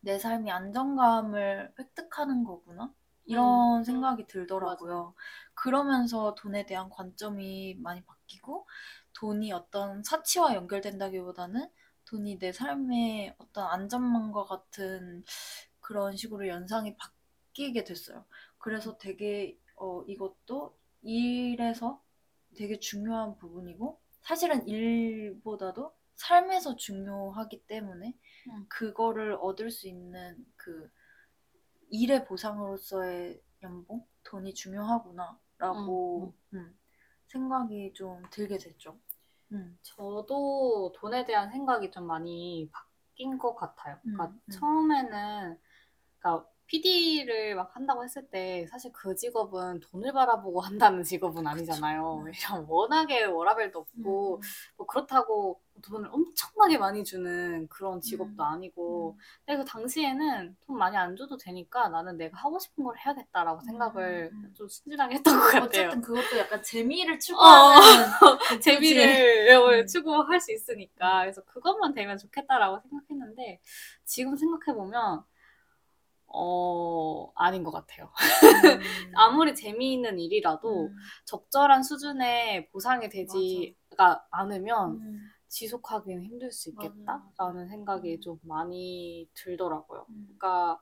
[0.00, 2.92] 내 삶이 안정감을 획득하는 거구나.
[3.26, 5.14] 이런 음, 생각이 들더라고요.
[5.54, 8.66] 그러면서 돈에 대한 관점이 많이 바뀌고
[9.14, 11.68] 돈이 어떤 사치와 연결된다기보다는
[12.06, 15.24] 돈이 내 삶의 어떤 안전망과 같은
[15.80, 18.24] 그런 식으로 연상이 바뀌게 됐어요.
[18.58, 22.02] 그래서 되게 어, 이것도 일에서
[22.56, 28.14] 되게 중요한 부분이고 사실은 일보다도 삶에서 중요하기 때문에
[28.48, 28.66] 음.
[28.68, 30.90] 그거를 얻을 수 있는 그
[31.90, 36.78] 일의 보상으로서의 연봉, 돈이 중요하구나라고 음,
[37.28, 38.98] 생각이 좀 들게 됐죠.
[39.52, 43.98] 음, 저도 돈에 대한 생각이 좀 많이 바뀐 것 같아요.
[44.02, 44.50] 그러니까 음, 음.
[44.50, 45.58] 처음에는
[46.18, 52.24] 그러니까 PD를 막 한다고 했을 때 사실 그 직업은 돈을 바라보고 한다는 직업은 아니잖아요.
[52.24, 52.32] 음.
[52.32, 54.40] 왜냐면 워낙에 워라밸도 없고 음,
[54.76, 59.20] 뭐 그렇다고 돈을 엄청나게 많이 주는 그런 직업도 음, 아니고 음.
[59.44, 64.30] 근데 그 당시에는 돈 많이 안 줘도 되니까 나는 내가 하고 싶은 걸 해야겠다라고 생각을
[64.32, 64.54] 음, 음.
[64.54, 65.64] 좀 순진하게 했던 것 같아요.
[65.64, 67.80] 어쨌든 그것도 약간 재미를 추구하는
[68.48, 68.60] 그치?
[68.60, 69.86] 재미를 음.
[69.86, 73.60] 추구할 수 있으니까 그래서 그것만 되면 좋겠다라고 생각했는데
[74.04, 75.24] 지금 생각해 보면
[76.36, 78.06] 어 아닌 것 같아요.
[78.06, 78.80] 음,
[79.14, 87.68] 아무리 재미있는 일이라도 음, 적절한 수준의 보상이 되지가 않으면 음, 지속하기는 힘들 수 있겠다라는.
[87.68, 90.06] 생각이 음, 좀 많이 들더라고요.
[90.08, 90.36] 음.
[90.38, 90.80] 그러니까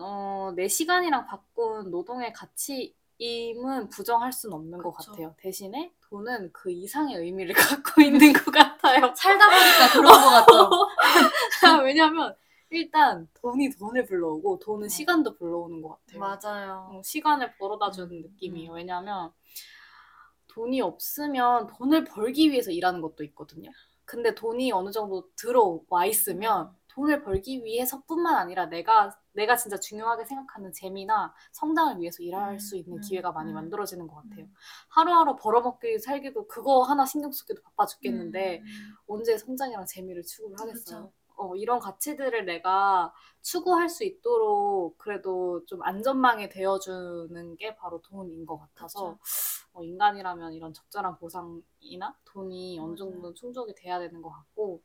[0.00, 5.10] 어, 내 시간이랑 바꾼 노동의 가치임은 부정할 수는 없는 것 그쵸.
[5.12, 5.34] 같아요.
[5.36, 7.54] 대신에 돈은 그 이상의 의미를
[7.84, 9.12] 갖고 있는 것 같아요.
[9.14, 10.88] 살다 보니까 그런 거 같죠.
[11.84, 12.34] 왜냐면
[12.72, 14.88] 일단 돈이 돈을 불러오고 돈은 어.
[14.88, 16.18] 시간도 불러오는 것 같아요.
[16.20, 16.88] 맞아요.
[16.92, 18.72] 어, 시간을 벌어다 주는 음, 느낌이에요.
[18.72, 18.76] 음.
[18.76, 19.32] 왜냐면
[20.48, 23.70] 돈이 없으면 돈을 벌기 위해서 일하는 것도 있거든요.
[24.04, 26.76] 근데 돈이 어느 정도 들어와 있으면 음.
[26.88, 32.76] 돈을 벌기 위해서뿐만 아니라 내가 내가 진짜 중요하게 생각하는 재미나 성장을 위해서 일할 음, 수
[32.76, 34.44] 있는 음, 기회가 많이 음, 만들어지는 것 같아요.
[34.44, 34.54] 음.
[34.90, 41.04] 하루하루 벌어먹기 살기도 그거 하나 신경 쓰기도 바빠 죽겠는데 음, 언제 성장이랑 재미를 추구를 하겠어요.
[41.04, 41.12] 그쵸.
[41.42, 48.58] 어, 이런 가치들을 내가 추구할 수 있도록 그래도 좀 안전망이 되어주는 게 바로 돈인 것
[48.58, 49.18] 같아서
[49.72, 52.96] 어, 인간이라면 이런 적절한 보상이나 돈이 어느 맞아요.
[52.96, 54.82] 정도 충족이 돼야 되는 것 같고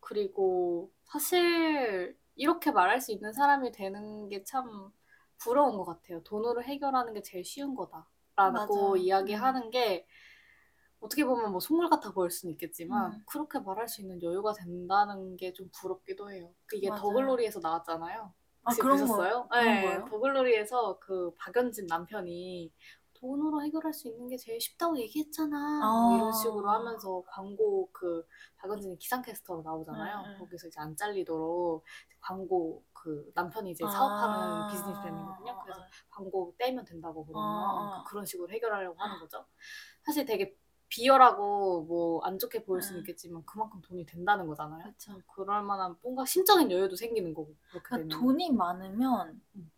[0.00, 4.90] 그리고 사실 이렇게 말할 수 있는 사람이 되는 게 참
[5.38, 6.22] 부러운 것 같아요.
[6.22, 8.96] 돈으로 해결하는 게 제일 쉬운 거다라고 맞아.
[8.96, 10.06] 이야기하는 게
[11.04, 13.22] 어떻게 보면 뭐 속물 같아 보일 수는 있겠지만 음.
[13.26, 16.52] 그렇게 말할 수 있는 여유가 된다는 게 좀 부럽기도 해요.
[16.66, 17.00] 그게 맞아요.
[17.02, 18.32] 더글로리에서 나왔잖아요.
[18.64, 19.46] 아, 그런 보셨어요?
[19.50, 20.04] 그런 네?
[20.10, 22.72] 더글로리에서 그 박연진 남편이
[23.12, 25.56] 돈으로 해결할 수 있는 게 제일 쉽다고 얘기했잖아.
[25.82, 26.08] 아.
[26.08, 30.22] 뭐 이런 식으로 하면서 광고 그 박연진이 기상캐스터로 나오잖아요.
[30.22, 30.38] 네, 네.
[30.38, 31.84] 거기서 이제 안 잘리도록
[32.20, 33.90] 광고 그 남편이 이제 아.
[33.90, 35.62] 사업하는 비즈니스맨이거든요.
[35.62, 35.86] 그래서 아.
[36.10, 38.04] 광고 떼면 된다고 그러면 아, 아.
[38.08, 39.44] 그런 식으로 해결하려고 하는 거죠.
[40.04, 40.56] 사실 되게
[40.88, 43.02] 비열하고 뭐 안 좋게 보일 수는 네.
[43.02, 44.84] 있겠지만 그만큼 돈이 된다는 거잖아요.
[44.84, 45.20] 그쵸.
[45.26, 48.18] 그럴 만한 뭔가 심적인 여유도 생기는 거고 그렇게 그러니까.
[48.18, 49.70] 돈이 많으면 음.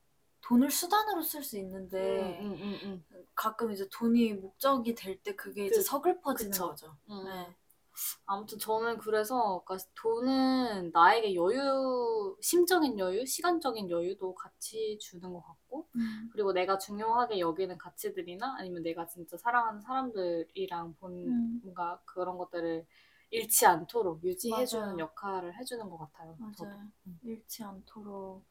[0.43, 5.67] 돈을 수단으로 쓸 수 있는데 음, 음, 음, 가끔 이제 돈이 목적이 될 때 그게
[5.67, 6.69] 이제 그- 서글퍼지는 그쵸.
[6.69, 6.97] 거죠.
[7.11, 7.25] 음.
[7.25, 7.55] 네.
[8.27, 15.89] 아무튼 저는 그래서 그러니까 돈은 나에게 여유, 심적인 여유, 시간적인 여유도 같이 주는 것 같고
[15.97, 16.29] 음.
[16.33, 21.61] 그리고 내가 중요하게 여기는 가치들이나 아니면 내가 진짜 사랑하는 사람들이랑 본 음.
[21.63, 22.87] 뭔가 그런 것들을
[23.31, 24.99] 잃지 않도록 유지해주는 맞아요.
[24.99, 26.37] 역할을 해주는 것 같아요.
[26.39, 26.81] 맞아요.
[27.07, 27.19] 음.
[27.23, 28.45] 잃지 않도록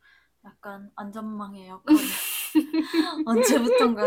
[0.43, 1.85] 약간 안전망의 역할.
[3.25, 4.03] 언제부턴가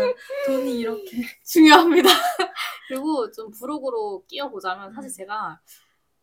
[0.47, 2.09] 돈이 이렇게 중요합니다.
[2.87, 5.13] 그리고 좀 부록으로 끼워보자면 사실 음.
[5.13, 5.59] 제가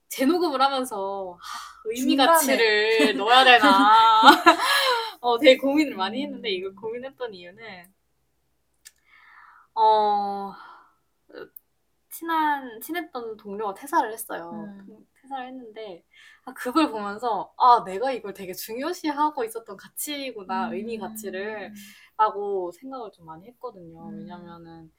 [0.08, 2.32] 재녹음을 하면서 하, 의미 중간에.
[2.32, 3.92] 가치를 넣어야 되나
[5.20, 6.54] 어, 되게 고민을 많이 했는데 음.
[6.54, 7.92] 이걸 고민했던 이유는
[9.74, 10.54] 어
[12.08, 14.50] 친한 친했던 동료가 퇴사를 했어요.
[14.88, 15.06] 음.
[15.22, 16.04] 회사를 했는데
[16.44, 21.74] 아, 그걸 보면서 아 내가 이걸 되게 중요시하고 있었던 가치구나 의미 가치를
[22.16, 24.08] 라고 생각을 좀 많이 했거든요.
[24.08, 24.18] 음.
[24.18, 24.92] 왜냐면은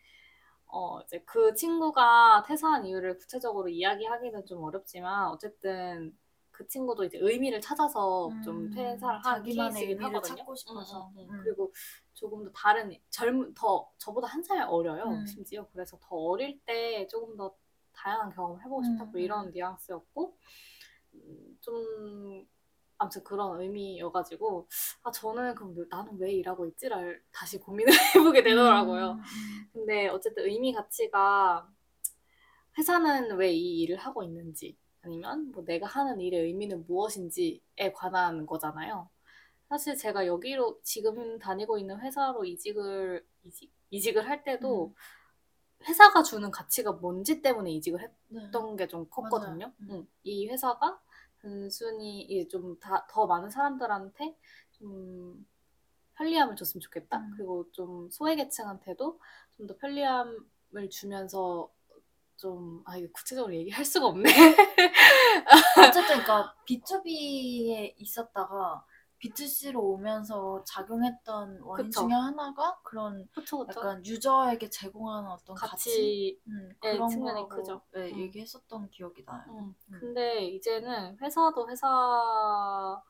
[0.68, 6.18] 어 이제 그 친구가 퇴사한 이유를 구체적으로 이야기하기는 좀 어렵지만 어쨌든
[6.52, 10.36] 그 친구도 이제 의미를 찾아서 좀 음, 퇴사를 한 자기만의 케이스이긴 의미를 하거든요.
[10.38, 11.08] 찾고 싶어서.
[11.16, 11.36] 음, 음, 음.
[11.36, 11.42] 음.
[11.44, 11.74] 그리고
[12.14, 15.04] 조금 더 다른 젊은 더 저보다 한 살 어려요.
[15.06, 15.26] 음.
[15.26, 17.56] 심지어 그래서 더 어릴 때 조금 더
[17.94, 20.38] 다양한 경험을 해보고 싶다고 음, 이런 뉘앙스였고
[21.16, 22.48] 음, 좀
[23.00, 24.68] 아무튼 그런 의미여가지고
[25.04, 29.12] 아 저는 그럼 왜- 나는 왜 일하고 있지를 다시 고민을 해보게 되더라고요.
[29.14, 29.70] 음, 음.
[29.74, 31.68] 근데 어쨌든 의미 가치가
[32.78, 39.10] 회사는 왜 이 일을 하고 있는지 아니면 뭐 내가 하는 일의 의미는 무엇인지에 관한 거잖아요.
[39.70, 44.94] 사실 제가 여기로 지금 다니고 있는 회사로 이직을 이직 이직을 할 때도
[45.84, 48.42] 회사가 주는 가치가 뭔지 때문에 이직을 했, 네.
[48.46, 49.72] 했던 게좀 컸거든요.
[49.82, 49.88] 음.
[49.92, 50.08] 응.
[50.24, 51.00] 이 회사가
[51.42, 54.38] 단순히 좀더 많은 사람들한테
[54.72, 55.46] 좀
[56.16, 57.18] 편리함을 줬으면 좋겠다.
[57.20, 57.32] 음.
[57.36, 59.20] 그리고 좀 소외계층한테도
[59.58, 61.72] 좀 더 편리함을 주면서
[62.38, 64.30] 좀, 아, 이거 구체적으로 얘기할 수가 없네.
[65.90, 68.86] 어쨌든 그러니까 B2B에 있었다가
[69.20, 72.02] B2C로 오면서 작용했던 원인 그쵸.
[72.02, 73.80] 중에 하나가 그런 그쵸, 그쵸.
[73.80, 77.82] 약간 유저에게 제공하는 어떤 가치, 같이, 음, 예, 그런 측면이 크죠.
[77.94, 78.20] 네, 음.
[78.20, 79.44] 얘기했었던 기억이 나요.
[79.50, 79.76] 음.
[79.92, 80.00] 음.
[80.00, 83.02] 근데 이제는 회사도 회사지만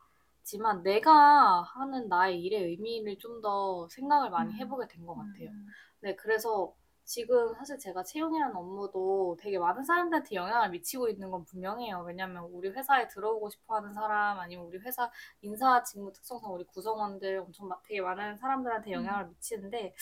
[0.83, 4.57] 내가 하는 나의 일의 의미를 좀 더 생각을 많이 음.
[4.59, 5.49] 해보게 된 것 같아요.
[5.51, 5.67] 음.
[6.01, 6.73] 네, 그래서
[7.07, 12.03] 지금 사실 제가 채용이라는 업무도 되게 많은 사람들한테 영향을 미치고 있는 건 분명해요.
[12.05, 15.09] 왜냐면 우리 회사에 들어오고 싶어 하는 사람, 아니면 우리 회사
[15.41, 19.95] 인사 직무 특성상 우리 구성원들 엄청 마- 되게 많은 사람들한테 영향을 미치는데,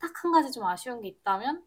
[0.00, 1.64] 딱 한 가지 좀 아쉬운 게 있다면,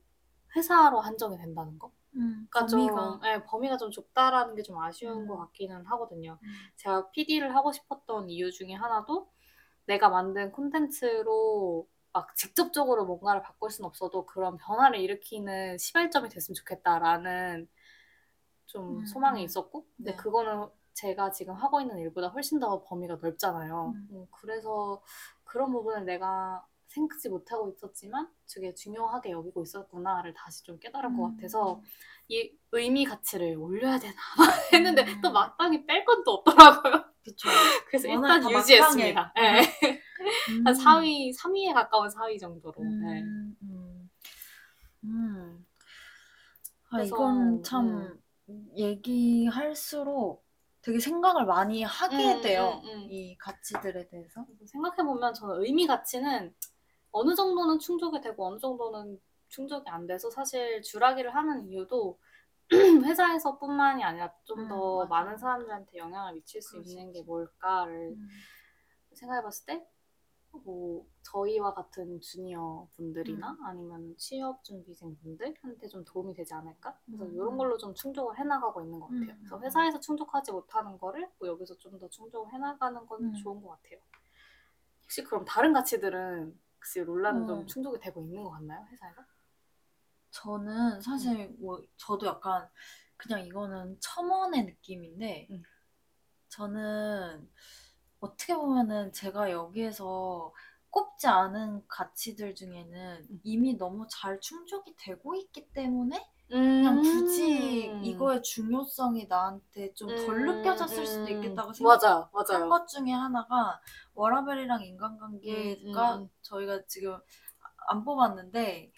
[0.55, 1.91] 회사로 한정이 된다는 거?
[2.15, 5.27] 음, 그러니까 범위가 좀, 네, 범위가 좀 좁다라는 게 좀 아쉬운 음.
[5.27, 6.39] 것 같기는 하거든요.
[6.43, 6.71] 음.
[6.77, 9.31] 제가 PD를 하고 싶었던 이유 중에 하나도
[9.85, 17.69] 내가 만든 콘텐츠로 막 직접적으로 뭔가를 바꿀 순 없어도 그런 변화를 일으키는 시발점이 됐으면 좋겠다라는
[18.65, 19.45] 좀 음, 소망이 음.
[19.45, 20.17] 있었고 근데 네.
[20.17, 23.93] 그거는 제가 지금 하고 있는 일보다 훨씬 더 범위가 넓잖아요.
[23.95, 24.07] 음.
[24.11, 25.01] 음, 그래서
[25.43, 31.35] 그런 부분을 내가 생각지 못하고 있었지만 되게 중요하게 여기고 있었구나를 다시 좀 깨달은 것 음.
[31.35, 31.81] 같아서
[32.27, 34.15] 이 의미 가치를 올려야 되나
[34.73, 35.21] 했는데 음.
[35.21, 37.05] 또 마땅히 뺄건 또 없더라고요.
[37.23, 37.49] 그쵸.
[37.87, 39.33] 그래서 일단 다 유지했습니다.
[39.35, 39.61] 네.
[40.49, 40.67] 음.
[40.67, 42.83] 한 4위, 3위에 가까운 4위 정도로.
[42.83, 43.21] 네.
[43.21, 44.09] 음, 음.
[45.03, 45.65] 음.
[46.85, 48.19] 아, 그래서, 이건 참
[48.75, 50.43] 얘기할수록
[50.81, 52.81] 되게 생각을 많이 하게 음, 돼요.
[52.83, 53.07] 음, 음.
[53.09, 54.45] 이 가치들에 대해서.
[54.65, 56.53] 생각해보면 저는 의미 가치는
[57.11, 62.19] 어느 정도는 충족이 되고 어느 정도는 충족이 안 돼서 사실 주라기를 하는 이유도
[63.05, 65.05] 회사에서뿐만이 아니라 좀 음, 더.
[65.05, 67.21] 많은 사람들한테 영향을 미칠 수수 있는 게.
[67.21, 68.29] 뭘까를 음.
[69.13, 69.85] 생각해봤을 때,
[70.59, 73.65] 뭐, 저희와 같은 주니어 분들이나 음.
[73.65, 76.97] 아니면 취업 준비생 분들한테 좀 도움이 되지 않을까?
[77.05, 77.57] 그래서 음, 이런 음.
[77.57, 79.31] 걸로 좀 충족을 해나가고 있는 것 같아요.
[79.31, 79.63] 음, 그래서 음.
[79.63, 83.33] 회사에서 충족하지 못하는 거를 뭐 여기서 좀 더 충족을 해나가는 건 음.
[83.35, 83.99] 좋은 것 같아요.
[85.03, 87.65] 혹시 그럼 다른 가치들은 혹시 롤라는 좀 어.
[87.65, 88.85] 충족이 되고 있는 것 같나요?
[88.91, 89.21] 회사에서?
[90.31, 92.67] 저는 사실 뭐 저도 약간
[93.17, 95.63] 그냥 이거는 첨언의 느낌인데 음.
[96.49, 97.49] 저는
[98.21, 100.53] 어떻게 보면은 제가 여기에서
[100.89, 103.39] 꼽지 않은 가치들 중에는 음.
[103.43, 108.03] 이미 너무 잘 충족이 되고 있기 때문에 그냥 굳이 음.
[108.03, 111.27] 이거의 중요성이 나한테 좀 덜 느껴졌을 수도 음.
[111.29, 112.69] 있겠다고 생각한 맞아요.
[112.69, 113.79] 것 중에 하나가
[114.15, 116.29] 워라벨이랑 인간관계가 음, 음, 음.
[116.41, 117.17] 저희가 지금
[117.87, 118.91] 안 뽑았는데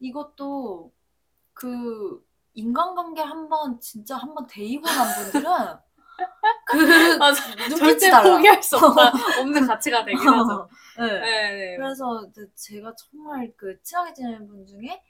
[0.00, 0.92] 이것도
[1.54, 2.22] 그
[2.54, 5.50] 인간관계 한번 진짜 한번 데이고 난 분들은
[6.66, 6.76] 그
[7.18, 7.48] 맞아.
[7.54, 8.36] 눈빛이 절대 달라.
[8.36, 9.12] 포기할 수 없다.
[9.40, 10.68] 없는 가치가 되긴 하죠.
[10.98, 11.06] 네.
[11.06, 11.76] 네, 네.
[11.76, 15.02] 그래서 이제 제가 정말 그 친하게 지내는 분 중에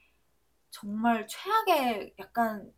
[0.70, 2.72] 정말 최악의 약간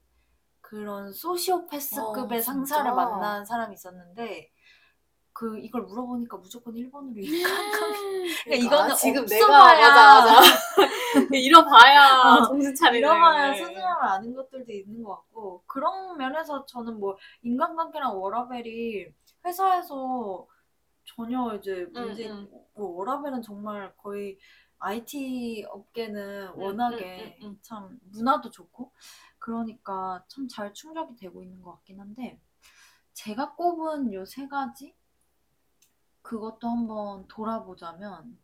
[0.61, 2.95] 그런 소시오패스급의 어, 상사를 진짜?
[2.95, 4.51] 만난 사람이 있었는데
[5.33, 10.43] 그 이걸 물어보니까 무조건 1번으로 인간관계 그러니까 이거는 지금 내가 맞아 맞아
[11.33, 13.57] 잃어봐야 어, 정신 차리는 이러봐야 네.
[13.57, 19.07] 스스럼을 아는 것들도 있는 것 같고 그런 면에서 저는 뭐 인간관계랑 워라벨이
[19.45, 20.47] 회사에서
[21.05, 24.39] 전혀 이제 문제 음, 뭐 워라벨은 정말 거의
[24.79, 27.59] IT 업계는 음, 워낙에 음, 음, 음.
[27.63, 28.93] 참 문화도 좋고
[29.41, 32.41] 그러니까 참 잘 충족이 되고 있는 것 같긴 한데
[33.15, 34.95] 제가 꼽은 요 세 가지
[36.23, 38.39] 그것도 한번 돌아보자면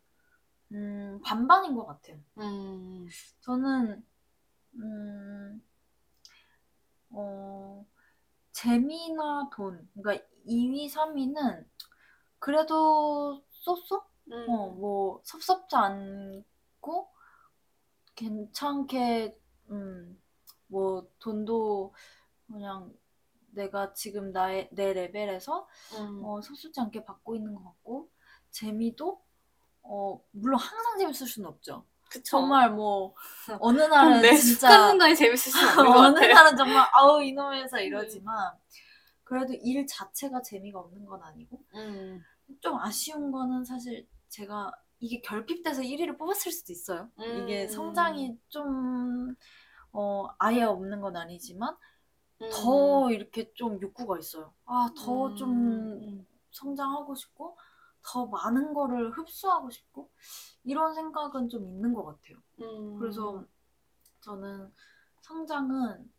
[0.73, 2.19] 음, 반반인 것 같아요.
[2.39, 3.09] 음,
[3.41, 4.05] 저는
[4.75, 5.63] 음,
[7.11, 7.87] 어,
[8.53, 9.89] 재미나 돈.
[9.95, 11.69] 그러니까 2위, 3위는
[12.39, 14.03] 그래도 쏘쏘?
[14.33, 14.47] 음.
[14.49, 17.09] 어, 뭐 섭섭지 않고
[18.15, 19.39] 괜찮게
[19.71, 20.21] 음,
[20.69, 21.95] 뭐 돈도
[22.47, 22.95] 그냥
[23.53, 25.69] 내가 지금 나의 내 레벨에서
[25.99, 26.25] 음.
[26.25, 28.11] 어, 섭섭지 않게 받고 있는 것 같고
[28.51, 29.21] 재미도
[29.83, 31.85] 어, 물론 항상 재밌을 수는 없죠.
[32.11, 32.23] 그쵸.
[32.25, 33.15] 정말 뭐
[33.61, 36.35] 어느 날은 내 진짜 순간순간이 재밌을 수 없는 것 어느 같아.
[36.35, 38.53] 날은 정말 아우 이놈 회사 이러지만
[39.23, 42.21] 그래도 일 자체가 재미가 없는 건 아니고 음.
[42.61, 47.09] 좀 아쉬운 거는 사실 제가 이게 결핍돼서 1위를 뽑았을 수도 있어요.
[47.19, 47.69] 이게 음.
[47.69, 49.35] 성장이 좀
[49.93, 51.77] 어, 아예 없는 건 아니지만
[52.43, 52.51] 음.
[52.53, 54.53] 더 이렇게 좀 욕구가 있어요.
[54.67, 55.37] 아, 더 음.
[55.37, 57.57] 좀 성장하고 싶고
[58.03, 60.11] 더 많은 거를 흡수하고 싶고
[60.65, 62.37] 이런 생각은 좀 있는 것 같아요.
[62.61, 62.99] 음.
[62.99, 63.45] 그래서
[64.21, 64.73] 저는
[65.21, 66.11] 성장은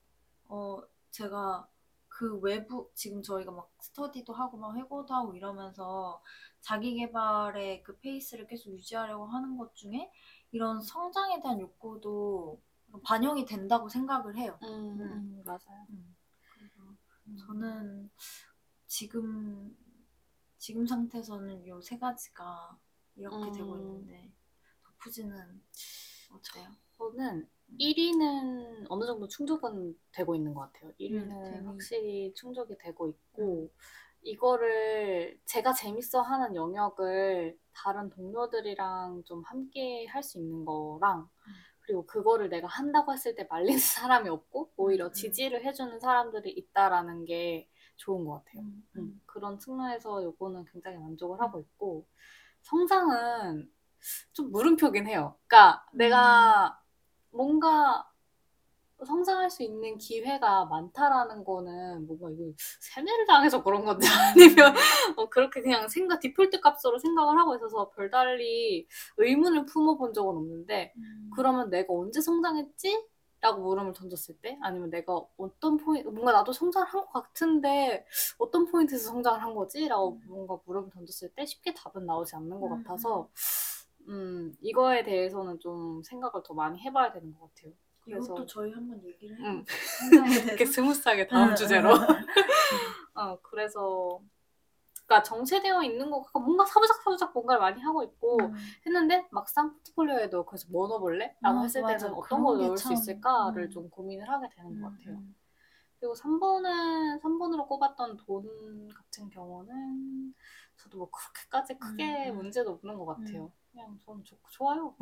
[0.45, 1.67] 어 제가
[2.07, 6.21] 그 외부 지금 저희가 막 스터디도 하고 막 회고도 하고 이러면서
[6.59, 10.11] 자기 개발의 그 페이스를 계속 유지하려고 하는 것 중에
[10.51, 12.61] 이런 성장에 대한 욕구도
[13.03, 14.59] 반영이 된다고 생각을 해요.
[14.63, 15.87] 음, 음, 맞아요.
[15.89, 16.15] 음.
[16.53, 18.11] 그래서 저는
[18.85, 19.75] 지금
[20.61, 22.77] 지금 상태에서는 요 세 가지가
[23.15, 23.51] 이렇게 음.
[23.51, 24.31] 되고 있는데
[24.83, 25.61] 덕후지는
[26.31, 26.77] 어때요?
[26.97, 30.91] 저는 1위는 어느 정도 충족은 되고 있는 것 같아요.
[30.99, 31.65] 1위는 재미.
[31.65, 33.71] 확실히 충족이 되고 있고,
[34.23, 41.27] 이거를 제가 재밌어 하는 영역을 다른 동료들이랑 좀 함께 할 수 있는 거랑,
[41.81, 43.79] 그리고 그거를 내가 한다고 했을 때 말리는
[44.23, 45.11] 사람이 없고, 오히려 음.
[45.11, 47.69] 지지를 해주는 사람들이 있다라는 게
[48.01, 48.63] 좋은 것 같아요.
[48.63, 52.05] 음, 음, 그런 측면에서 요거는 굉장히 만족을 하고 있고
[52.63, 53.71] 성장은
[54.33, 55.35] 좀 물음표긴 해요.
[55.47, 56.81] 그러니까 내가
[57.29, 58.07] 뭔가
[59.05, 64.75] 성장할 수 있는 기회가 많다라는 거는 뭔가 이거 세뇌를 당해서 그런 건지 아니면
[65.17, 68.87] 어, 그렇게 그냥 생각 디폴트 값으로 생각을 하고 있어서 별달리
[69.17, 71.31] 의문을 품어본 적은 없는데 음.
[71.35, 73.03] 그러면 내가 언제 성장했지?
[73.41, 78.05] 라고 물음을 던졌을 때 아니면 내가 어떤 포인트 뭔가 나도 성장을 한것 같은데
[78.37, 79.87] 어떤 포인트에서 성장을 한 거지?
[79.87, 83.29] 라고 뭔가 물음을 던졌을 때 쉽게 답은 나오지 않는 것 음, 같아서
[84.07, 87.73] 음 이거에 대해서는 좀 생각을 더 많이 해봐야 되는 것 같아요.
[88.05, 89.65] 이것도 그래서 저희 한번 얘기를 음.
[89.67, 89.81] 해볼까요?
[89.99, 90.65] 성장에 이렇게.
[90.65, 91.93] 스무스하게 다음 응, 주제로 응,
[92.73, 92.95] 응.
[93.13, 94.21] 어 그래서
[95.11, 98.55] 그러니까 정체되어 있는 것 같고 뭔가 사부작사부작 뭔가를 많이 하고 있고 음.
[98.85, 101.35] 했는데 막상 포트폴리오에도 그래서 뭐 넣어볼래?
[101.41, 101.97] 라고 아, 했을 맞아.
[101.97, 103.69] 때는 어떤 걸게 넣을 수 참, 있을까를 음.
[103.69, 105.15] 좀 고민을 하게 되는 것 음, 같아요.
[105.15, 105.35] 음.
[105.99, 110.33] 그리고 3번은 3번으로 꼽았던 돈 같은 경우는
[110.77, 112.35] 저도 뭐 그렇게까지 크게 음, 음.
[112.37, 113.43] 문제도 없는 것 같아요.
[113.43, 113.49] 음.
[113.71, 114.95] 그냥 저는 좋, 좋아요.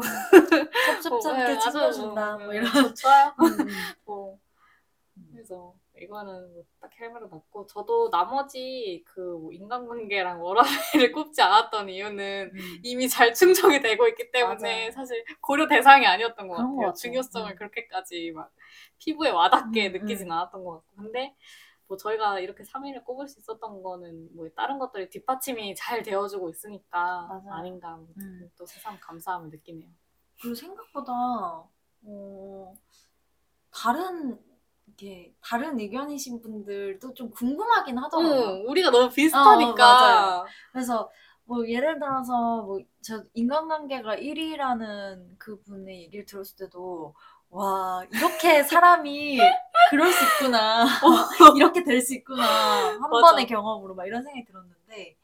[0.88, 2.38] 섭섭지 않게 챙겨준다.
[2.38, 2.72] 뭐, 뭐 네, 이런.
[2.72, 3.34] 좋- 좋아요.
[4.06, 4.40] 뭐
[5.32, 10.64] 그래서 이거는 뭐딱 헬멧을 놨고 저도 나머지 그뭐 인간관계랑 워라밸을
[11.14, 12.80] 꼽지 않았던 이유는 음.
[12.84, 14.92] 이미 잘 충족이 되고 있기 때문에 맞아요.
[14.92, 16.76] 사실 고려 대상이 아니었던 것 같아요.
[16.76, 16.94] 같아요.
[16.94, 17.56] 중요성을 음.
[17.56, 18.52] 그렇게까지 막
[18.98, 20.32] 피부에 와닿게 음, 느끼진 음.
[20.32, 21.36] 않았던 것 같고 근데
[21.88, 27.26] 뭐 저희가 이렇게 3위를 꼽을 수 있었던 거는 뭐 다른 것들이 뒷받침이 잘 되어주고 있으니까
[27.28, 27.54] 맞아요.
[27.54, 28.52] 아닌가 음.
[28.58, 29.90] 또 새삼 감사함을 느끼네요.
[30.40, 31.12] 그리고 생각보다
[32.04, 32.74] 어,
[33.72, 34.40] 다른
[35.02, 38.64] 이렇게 다른 의견이신 분들도 좀 궁금하긴 하더라고요.
[38.64, 40.42] 응, 우리가 너무 비슷하니까.
[40.42, 40.46] 어.
[40.72, 41.10] 그래서
[41.46, 47.16] 뭐 예를 들어서 뭐 저 인간관계가 1위라는 그분의 얘기를 들었을 때도
[47.50, 49.40] 와 이렇게 사람이
[49.90, 50.86] 그럴 수 있구나
[51.58, 53.22] 이렇게 될 수 있구나 한 맞아.
[53.32, 55.16] 번의 경험으로 막 이런 생각이 들었는데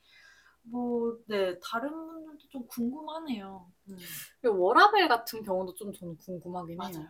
[0.64, 3.70] 뭐 네 다른 분들도 좀 궁금하네요.
[3.90, 3.98] 음.
[4.42, 7.00] 그리고 워라벨 같은 경우도 좀 저는 궁금하긴 해요.
[7.00, 7.08] 맞아요.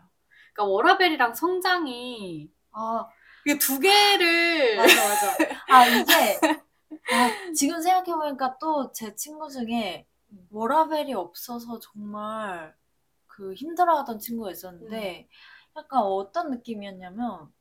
[0.53, 3.07] 그러니까 워라벨이랑 성장이 아
[3.45, 5.37] 이게 두 개를 맞아 맞아.
[5.69, 6.39] 아 이게
[7.13, 10.07] 아, 지금 생각해보니까 또 제 친구 중에
[10.51, 12.75] 워라벨이 없어서 정말
[13.27, 15.27] 그 힘들어하던 친구가 있었는데
[15.77, 17.53] 약간 어떤 느낌이었냐면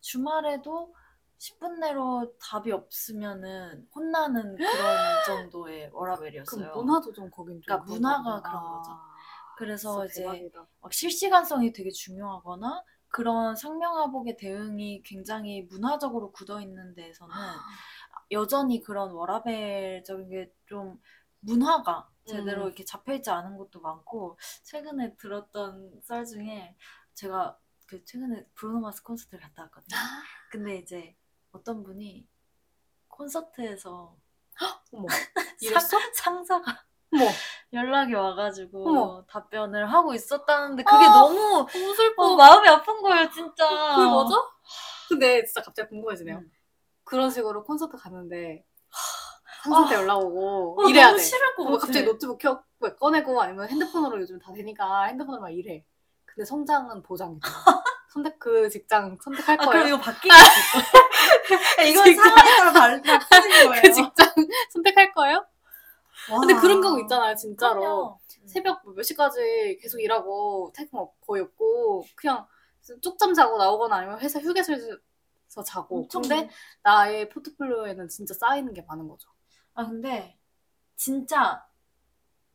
[0.00, 0.94] 주말에도
[1.38, 6.72] 10분 내로 답이 없으면은 혼나는 그런 정도의 그 워라벨이었어요.
[6.74, 8.42] 문화도 좀 거긴 좀 그러니까 문화가.
[8.42, 8.90] 그런 거죠.
[8.90, 9.14] 아,
[9.56, 10.66] 그래서 진짜 이제 대박이다.
[10.80, 17.34] 막 실시간성이 되게 중요하거나 그런 상명하복의 대응이 굉장히 문화적으로 굳어 있는 데에서는
[18.30, 21.00] 여전히 그런 워라벨적인 게 좀
[21.40, 22.66] 문화가 제대로 음.
[22.68, 26.76] 이렇게 잡혀 있지 않은 것도 많고 최근에 들었던 썰 중에
[27.14, 29.96] 제가 그 최근에 브루노 마스 콘서트를 갔다 왔거든요.
[30.52, 31.16] 근데 이제
[31.50, 32.28] 어떤 분이
[33.08, 34.16] 콘서트에서
[34.92, 35.06] 어머?
[35.80, 37.26] 상, 상사가 어머
[37.72, 39.24] 연락이 와가지고 어머.
[39.28, 42.22] 답변을 하고 있었다는데 그게 아, 너무 너무 슬퍼.
[42.22, 43.68] 어, 마음이 아픈 거예요 진짜.
[43.68, 44.34] 그게 맞아?
[45.08, 46.36] 근데 진짜 갑자기 궁금해지네요.
[46.38, 46.50] 음.
[47.04, 48.64] 그런 식으로 콘서트 가는데
[49.64, 51.22] 상사한테 연락 오고 어, 이래야 너무 돼.
[51.22, 51.86] 싫을 것뭐 같아.
[51.86, 55.84] 갑자기 노트북 켜뭐 꺼내고 아니면 핸드폰으로 요즘 다 되니까 핸드폰으로 막 일해.
[56.24, 57.48] 근데 성장은 보장이다.
[58.12, 59.70] 선택 그 직장 선택할 아, 거예요.
[59.84, 60.40] 그럼 이거 바뀌겠어.
[61.88, 62.22] 이건 진짜.
[62.24, 63.82] 상황에 따라 달- 바뀌는 거예요.
[63.82, 64.26] 그 직장
[64.72, 65.44] 선택할 거예요?
[66.30, 66.38] 와.
[66.40, 67.80] 근데 그런 경우 있잖아요, 진짜로.
[67.80, 68.20] 그럼요.
[68.46, 72.46] 새벽 뭐몇 시까지 계속 일하고 퇴근 없- 거의 없고 그냥
[73.02, 76.06] 쪽잠 자고 나오거나 아니면 회사 휴게소에서 자고.
[76.08, 76.48] 근데
[76.82, 79.28] 나의 포트폴리오에는 진짜 쌓이는 게 많은 거죠.
[79.74, 80.36] 아 근데
[80.96, 81.64] 진짜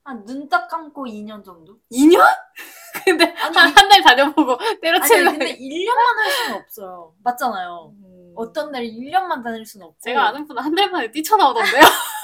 [0.04, 1.80] 한눈딱 감고 2년 정도?
[1.92, 2.22] 2년?
[3.06, 7.16] 근데 한한달 다녀보고 때려치는 근데 1년만 할 수는 없어요.
[7.24, 7.94] 맞잖아요.
[8.04, 8.34] 음.
[8.36, 9.98] 어떤 데를 1년만 다닐 수는 없고.
[10.02, 11.82] 제가 아는 분은 한 달 만에 뛰쳐나오던데요.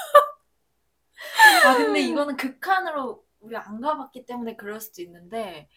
[1.64, 5.68] 아 근데 이거는 극한으로 우리 안 가봤기 때문에 그럴 수도 있는데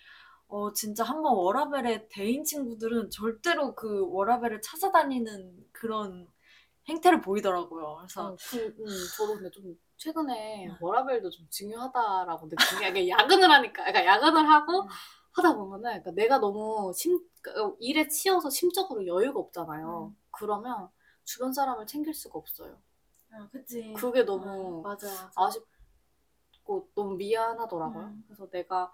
[0.48, 6.28] 어 진짜 한번 워라벨에 대인 친구들은 절대로 그 워라벨을 찾아다니는 그런
[6.88, 7.98] 행태를 보이더라고요.
[8.00, 8.86] 그래서 어, 그, 음,
[9.18, 10.78] 저도 근데 좀 최근에 음.
[10.80, 14.88] 워라벨도 좀 중요하다라고 느낀 게 이게 야근을 하니까, 그러니까 야근을 하고 음.
[15.32, 20.12] 하다 보면은 그러니까 내가 너무 심 그러니까 일에 치여서 심적으로 여유가 없잖아요.
[20.14, 20.18] 음.
[20.32, 20.90] 그러면
[21.24, 22.78] 주변 사람을 챙길 수가 없어요.
[23.32, 23.94] 아, 그치.
[23.98, 25.08] 그게 너무 아, 맞아.
[25.08, 25.32] 맞아.
[25.36, 25.66] 아쉽
[26.66, 28.04] 고 너무 미안하더라고요.
[28.06, 28.24] 음.
[28.28, 28.92] 그래서 내가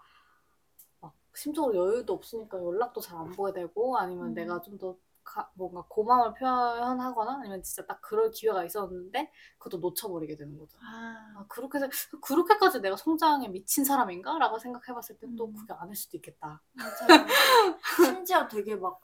[0.99, 4.33] 막 심적으로 여유도 없으니까 연락도 잘 안 보게 되고 아니면 음.
[4.33, 4.97] 내가 좀 더
[5.53, 10.77] 뭔가 고마움을 표현하거나 아니면 진짜 딱 그럴 기회가 있었는데 그것도 놓쳐버리게 되는 거죠.
[10.81, 11.79] 아, 아, 그렇게
[12.21, 15.53] 그렇게까지 내가 성장에 미친 사람인가라고 생각해봤을 때또 음.
[15.53, 16.61] 그게 아닐 수도 있겠다.
[18.25, 18.99] 심지어 되게 막,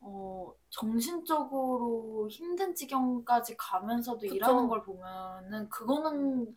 [0.00, 4.34] 어, 정신적으로 힘든 지경까지 가면서도 그쵸.
[4.34, 6.54] 일하는 걸 보면은, 그거는,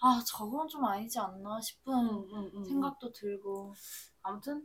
[0.00, 2.64] 아, 저건 좀 아니지 않나 싶은 음.
[2.64, 3.74] 생각도 들고.
[4.22, 4.62] 아무튼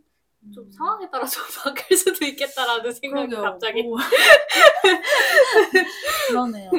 [0.53, 0.71] 좀 음.
[0.71, 3.41] 상황에 따라 좀 바뀔 수도 있겠다라는 생각이 그러게요.
[3.51, 3.83] 갑자기.
[3.83, 3.97] 뭐.
[6.27, 6.69] 그러네요.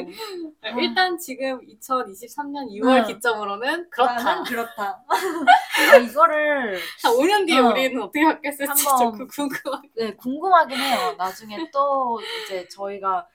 [0.63, 0.69] 아.
[0.81, 3.15] 일단 지금 2023년 6월 네.
[3.15, 4.23] 기점으로는 그렇다.
[4.23, 5.05] 나는 그렇다.
[5.93, 7.69] 아, 이거를, 한 5년 뒤에 어.
[7.69, 9.89] 우리는 어떻게 바뀌었을지 한번 좀 궁금하게.
[9.97, 11.15] 네, 궁금하긴 해요.
[11.17, 13.27] 나중에 또 이제 저희가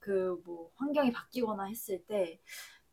[0.00, 2.40] 그 뭐 환경이 바뀌거나 했을 때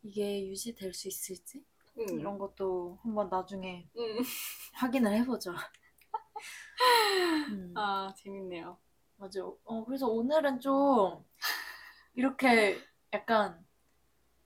[0.02, 1.64] 이게 유지될 수 있을지
[2.00, 2.20] 음.
[2.20, 4.18] 이런 것도 한번 나중에 음.
[4.74, 5.54] 확인을 해보죠.
[7.52, 8.78] 음, 아 재밌네요.
[9.18, 9.46] 맞아.
[9.46, 11.24] 어, 그래서 오늘은 좀
[12.16, 12.78] 이렇게
[13.14, 13.64] 약간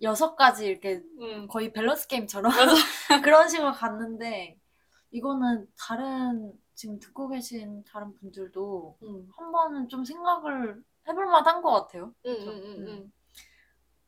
[0.01, 1.47] 여섯 가지 이렇게 음.
[1.47, 2.51] 거의 밸런스 게임처럼.
[3.23, 4.59] 그런 식으로 갔는데
[5.11, 9.29] 이거는 다른 지금 듣고 계신 다른 분들도 음.
[9.35, 12.13] 한 번은 좀 생각을 해볼 만한 것 같아요.
[12.25, 12.31] 음?
[12.31, 13.13] 음, 음, 음.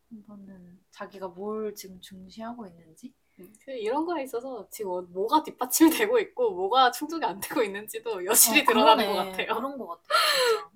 [0.10, 3.14] 한 번은 자기가 뭘 지금 중시하고 있는지.
[3.40, 3.54] 음.
[3.64, 8.62] 그 이런 거에 있어서 지금 뭐가 뒷받침이 되고 있고 뭐가 충족이 안 되고 있는지도 여실히
[8.62, 9.08] 어, 드러나는.
[9.08, 9.56] 것 같아요.
[9.56, 10.08] 그런 것 같아요,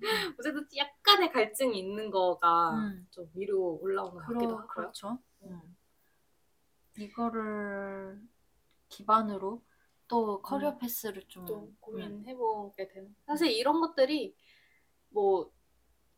[0.38, 3.06] 어쨌든 약간의 갈증이 있는 거가 음.
[3.10, 4.66] 좀 위로 올라오는 것 같기도 하고요.
[4.66, 5.18] 그렇죠.
[5.42, 5.76] 음.
[6.96, 8.20] 이거를
[8.88, 9.62] 기반으로
[10.06, 10.78] 또 커리어 음.
[10.78, 13.14] 패스를 좀또 음, 고민해보게 되는.
[13.26, 14.36] 사실 이런 것들이
[15.08, 15.50] 뭐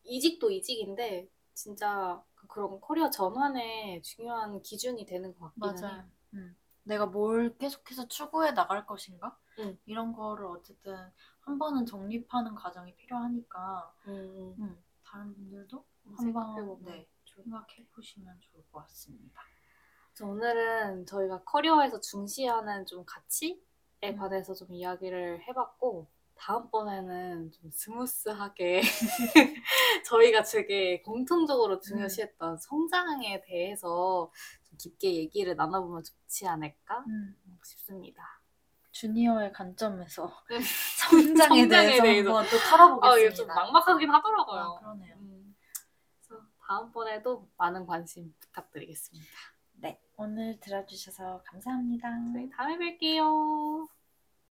[0.04, 5.96] 이직도 이직인데 진짜 그 그런 커리어 전환에 중요한 기준이 되는 것 같기는 맞아요.
[5.96, 6.15] 해요.
[6.34, 6.56] 음.
[6.84, 9.36] 내가 뭘 계속해서 추구해 나갈 것인가?
[9.58, 9.78] 음.
[9.86, 10.96] 이런 거를 어쨌든
[11.40, 16.14] 한 번은 정립하는 과정이 필요하니까 음, 음, 다른 분들도 음.
[16.16, 19.42] 한번 네, 생각해 보시면 좋을 것 같습니다.
[20.22, 23.58] 오늘은 저희가 커리어에서 중시하는 좀 가치에
[24.04, 24.16] 음.
[24.16, 28.82] 관해서 좀 이야기를 해봤고 다음번에는 좀 스무스하게
[30.06, 34.30] 저희가 되게 공통적으로 중요시했던 성장에 대해서
[34.64, 37.36] 좀 깊게 얘기를 나눠보면 좋지 않을까 음.
[37.64, 38.40] 싶습니다.
[38.92, 40.60] 주니어의 관점에서 음.
[40.96, 42.36] 성장에, 대해서, 대해서.
[42.36, 43.18] 한번 또 아, 털어보겠습니다.
[43.18, 44.60] 이게 좀 막막하긴 하더라고요.
[44.60, 45.14] 아, 그러네요.
[45.16, 45.54] 음,
[46.26, 49.26] 그래서 다음번에도 많은 관심 부탁드리겠습니다.
[49.74, 52.08] 네, 오늘 들어주셔서 감사합니다.
[52.32, 53.86] 저희 다음에 뵐게요.